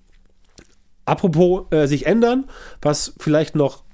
[1.05, 2.49] Apropos äh, sich ändern,
[2.81, 3.85] was vielleicht noch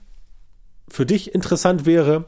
[0.89, 2.27] für dich interessant wäre,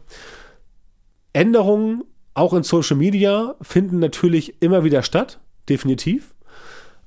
[1.33, 2.05] Änderungen
[2.35, 6.35] auch in Social Media finden natürlich immer wieder statt, definitiv.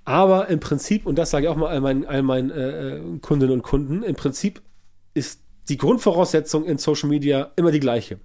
[0.05, 3.19] Aber im Prinzip, und das sage ich auch mal all meinen, all meinen äh, äh
[3.19, 4.61] Kundinnen und Kunden, im Prinzip
[5.13, 8.19] ist die Grundvoraussetzung in Social Media immer die gleiche.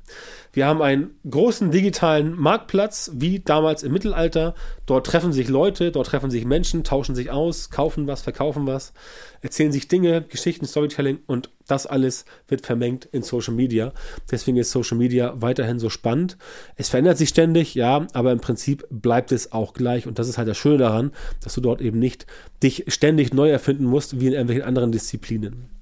[0.52, 4.54] Wir haben einen großen digitalen Marktplatz, wie damals im Mittelalter.
[4.86, 8.92] Dort treffen sich Leute, dort treffen sich Menschen, tauschen sich aus, kaufen was, verkaufen was,
[9.40, 13.92] erzählen sich Dinge, Geschichten, Storytelling und das alles wird vermengt in Social Media.
[14.30, 16.38] Deswegen ist Social Media weiterhin so spannend.
[16.76, 20.38] Es verändert sich ständig, ja, aber im Prinzip bleibt es auch gleich und das ist
[20.38, 21.12] halt das Schöne daran,
[21.44, 22.26] dass du dort eben nicht
[22.62, 25.77] dich ständig neu erfinden musst, wie in irgendwelchen anderen Disziplinen.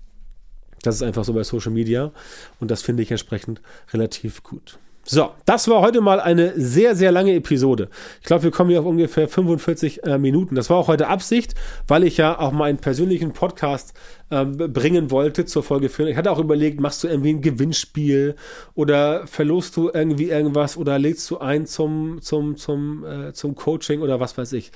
[0.82, 2.12] Das ist einfach so bei Social Media
[2.60, 3.60] und das finde ich entsprechend
[3.92, 4.78] relativ gut.
[5.08, 7.88] So, das war heute mal eine sehr, sehr lange Episode.
[8.20, 10.56] Ich glaube, wir kommen hier auf ungefähr 45 äh, Minuten.
[10.56, 11.54] Das war auch heute Absicht,
[11.86, 13.94] weil ich ja auch meinen persönlichen Podcast
[14.30, 16.08] ähm, bringen wollte zur Folge 4.
[16.08, 18.34] Ich hatte auch überlegt, machst du irgendwie ein Gewinnspiel
[18.74, 24.00] oder verlost du irgendwie irgendwas oder legst du ein zum, zum, zum, äh, zum Coaching
[24.00, 24.72] oder was weiß ich.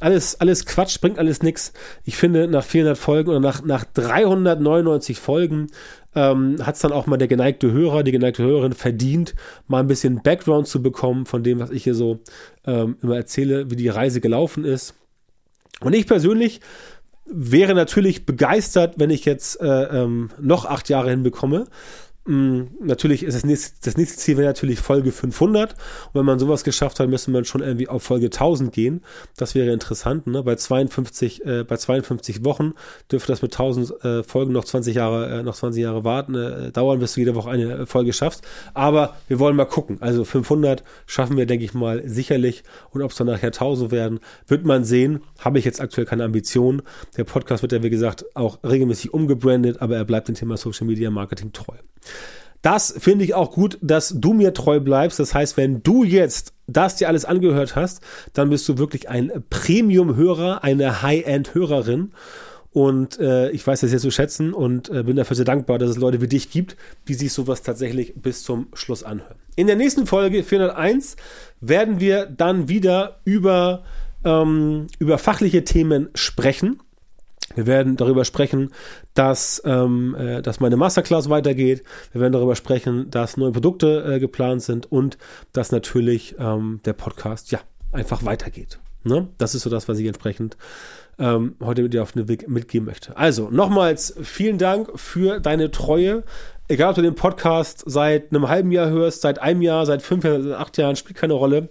[0.00, 1.72] Alles, alles Quatsch, bringt alles nichts.
[2.04, 5.66] Ich finde, nach 400 Folgen oder nach, nach 399 Folgen
[6.14, 9.34] ähm, hat es dann auch mal der geneigte Hörer, die geneigte Hörerin verdient,
[9.66, 12.20] mal ein bisschen Background zu bekommen von dem, was ich hier so
[12.66, 14.94] ähm, immer erzähle, wie die Reise gelaufen ist.
[15.80, 16.60] Und ich persönlich
[17.26, 21.66] wäre natürlich begeistert, wenn ich jetzt äh, ähm, noch acht Jahre hinbekomme.
[22.26, 25.72] Mm, natürlich ist das nächste, das nächste Ziel wäre natürlich Folge 500.
[25.72, 25.78] Und
[26.14, 29.02] wenn man sowas geschafft hat, müsste man schon irgendwie auf Folge 1000 gehen.
[29.36, 30.26] Das wäre interessant.
[30.26, 30.42] Ne?
[30.42, 32.72] Bei 52, äh, bei 52 Wochen
[33.12, 36.72] dürfte das mit 1000 äh, Folgen noch 20 Jahre, äh, noch 20 Jahre warten, äh,
[36.72, 38.42] dauern, bis du jede Woche eine äh, Folge schaffst.
[38.72, 39.98] Aber wir wollen mal gucken.
[40.00, 42.62] Also 500 schaffen wir, denke ich mal, sicherlich.
[42.90, 45.20] Und ob es dann nachher 1000 werden, wird man sehen.
[45.40, 46.80] Habe ich jetzt aktuell keine Ambition.
[47.18, 50.86] Der Podcast wird ja, wie gesagt, auch regelmäßig umgebrandet, aber er bleibt dem Thema Social
[50.86, 51.74] Media Marketing treu.
[52.62, 55.20] Das finde ich auch gut, dass du mir treu bleibst.
[55.20, 58.00] Das heißt, wenn du jetzt das dir alles angehört hast,
[58.32, 62.12] dann bist du wirklich ein Premium-Hörer, eine High-End-Hörerin.
[62.74, 65.90] Und äh, ich weiß das sehr zu schätzen und äh, bin dafür sehr dankbar, dass
[65.90, 69.36] es Leute wie dich gibt, die sich sowas tatsächlich bis zum Schluss anhören.
[69.56, 71.16] In der nächsten Folge 401
[71.60, 73.84] werden wir dann wieder über,
[74.24, 76.80] ähm, über fachliche Themen sprechen.
[77.54, 78.70] Wir werden darüber sprechen,
[79.12, 81.82] dass, ähm, äh, dass meine Masterclass weitergeht.
[82.12, 85.18] Wir werden darüber sprechen, dass neue Produkte äh, geplant sind und
[85.52, 87.60] dass natürlich ähm, der Podcast ja
[87.92, 88.78] einfach weitergeht.
[89.04, 89.28] Ne?
[89.38, 90.56] Das ist so das, was ich entsprechend
[91.18, 93.16] ähm, heute mit dir auf den Weg mitgeben möchte.
[93.16, 96.24] Also nochmals vielen Dank für deine Treue.
[96.66, 100.24] Egal, ob du den Podcast seit einem halben Jahr hörst, seit einem Jahr, seit fünf
[100.24, 101.68] Jahren, acht Jahren, spielt keine Rolle.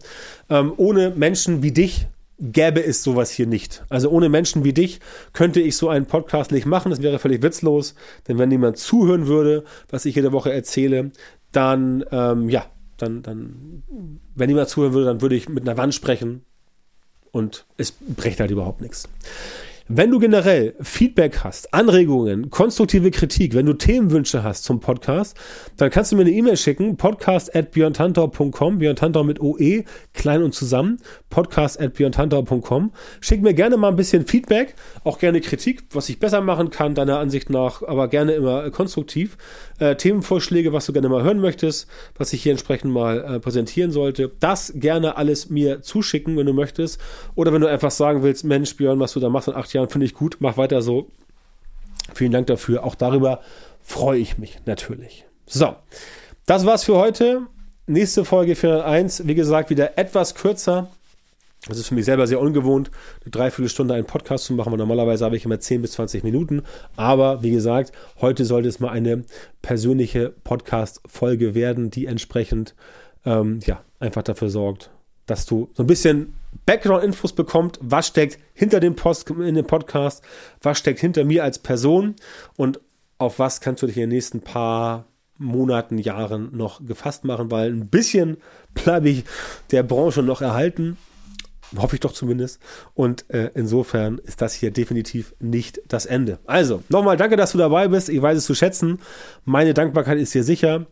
[0.49, 2.07] Ähm, ohne Menschen wie dich
[2.51, 3.83] gäbe es sowas hier nicht.
[3.89, 4.99] Also ohne Menschen wie dich
[5.31, 6.89] könnte ich so einen Podcast nicht machen.
[6.89, 7.95] Das wäre völlig witzlos,
[8.27, 11.11] denn wenn jemand zuhören würde, was ich jede Woche erzähle,
[11.51, 12.65] dann, ähm, ja,
[12.97, 13.83] dann, dann,
[14.35, 16.43] wenn jemand zuhören würde, dann würde ich mit einer Wand sprechen
[17.31, 19.07] und es bricht halt überhaupt nichts.
[19.89, 25.35] Wenn du generell Feedback hast, Anregungen, konstruktive Kritik, wenn du Themenwünsche hast zum Podcast,
[25.75, 30.53] dann kannst du mir eine E-Mail schicken, podcast at björntantau.com, björntantau mit OE, klein und
[30.53, 32.93] zusammen, podcast at björntantau.com.
[33.19, 36.95] Schick mir gerne mal ein bisschen Feedback, auch gerne Kritik, was ich besser machen kann,
[36.95, 39.37] deiner Ansicht nach, aber gerne immer konstruktiv.
[39.79, 43.91] Äh, Themenvorschläge, was du gerne mal hören möchtest, was ich hier entsprechend mal äh, präsentieren
[43.91, 44.31] sollte.
[44.39, 47.01] Das gerne alles mir zuschicken, wenn du möchtest.
[47.35, 49.89] Oder wenn du einfach sagen willst, Mensch, Björn, was du da machst in acht Jahren,
[49.89, 51.07] finde ich gut, mach weiter so.
[52.13, 52.83] Vielen Dank dafür.
[52.83, 53.41] Auch darüber
[53.81, 55.25] freue ich mich natürlich.
[55.45, 55.75] So,
[56.45, 57.41] das war's für heute.
[57.85, 60.89] Nächste Folge 401, wie gesagt, wieder etwas kürzer.
[61.67, 65.23] Das ist für mich selber sehr ungewohnt, eine Dreiviertelstunde einen Podcast zu machen, weil normalerweise
[65.23, 66.63] habe ich immer 10 bis 20 Minuten.
[66.97, 69.23] Aber wie gesagt, heute sollte es mal eine
[69.61, 72.75] persönliche Podcast-Folge werden, die entsprechend
[73.25, 74.89] ähm, ja, einfach dafür sorgt,
[75.25, 76.33] dass du so ein bisschen
[76.65, 80.23] Background-Infos bekommst, was steckt hinter dem Post in dem Podcast,
[80.61, 82.15] was steckt hinter mir als Person
[82.55, 82.79] und
[83.17, 85.05] auf was kannst du dich in den nächsten paar
[85.37, 88.37] Monaten, Jahren noch gefasst machen, weil ein bisschen
[88.73, 89.23] bleibe ich
[89.71, 90.97] der Branche noch erhalten.
[91.75, 92.59] Hoffe ich doch zumindest.
[92.93, 96.37] Und äh, insofern ist das hier definitiv nicht das Ende.
[96.45, 98.09] Also, nochmal danke, dass du dabei bist.
[98.09, 98.99] Ich weiß es zu schätzen.
[99.43, 100.85] Meine Dankbarkeit ist dir sicher.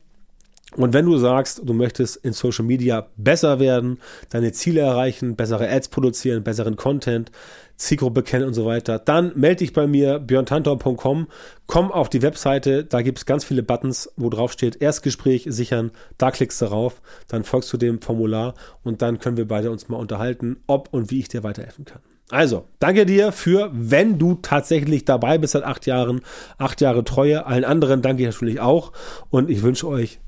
[0.77, 3.99] Und wenn du sagst, du möchtest in Social Media besser werden,
[4.29, 7.31] deine Ziele erreichen, bessere Ads produzieren, besseren Content,
[7.75, 11.27] Zielgruppe kennen und so weiter, dann melde dich bei mir, björntantor.com,
[11.67, 15.91] komm auf die Webseite, da gibt es ganz viele Buttons, wo drauf steht, Erstgespräch sichern,
[16.17, 18.53] da klickst du rauf, dann folgst du dem Formular
[18.83, 22.01] und dann können wir beide uns mal unterhalten, ob und wie ich dir weiterhelfen kann.
[22.29, 26.21] Also, danke dir für, wenn du tatsächlich dabei bist seit acht Jahren,
[26.57, 27.45] acht Jahre Treue.
[27.45, 28.93] Allen anderen danke ich natürlich auch
[29.29, 30.21] und ich wünsche euch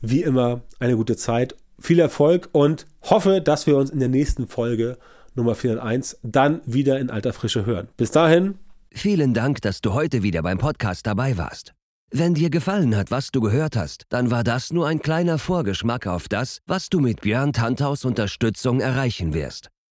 [0.00, 4.46] wie immer eine gute Zeit, viel Erfolg und hoffe, dass wir uns in der nächsten
[4.46, 4.98] Folge
[5.34, 7.88] Nummer 401 dann wieder in alter Frische hören.
[7.96, 8.58] Bis dahin.
[8.92, 11.74] Vielen Dank, dass du heute wieder beim Podcast dabei warst.
[12.12, 16.08] Wenn dir gefallen hat, was du gehört hast, dann war das nur ein kleiner Vorgeschmack
[16.08, 19.68] auf das, was du mit Björn Tanthaus Unterstützung erreichen wirst.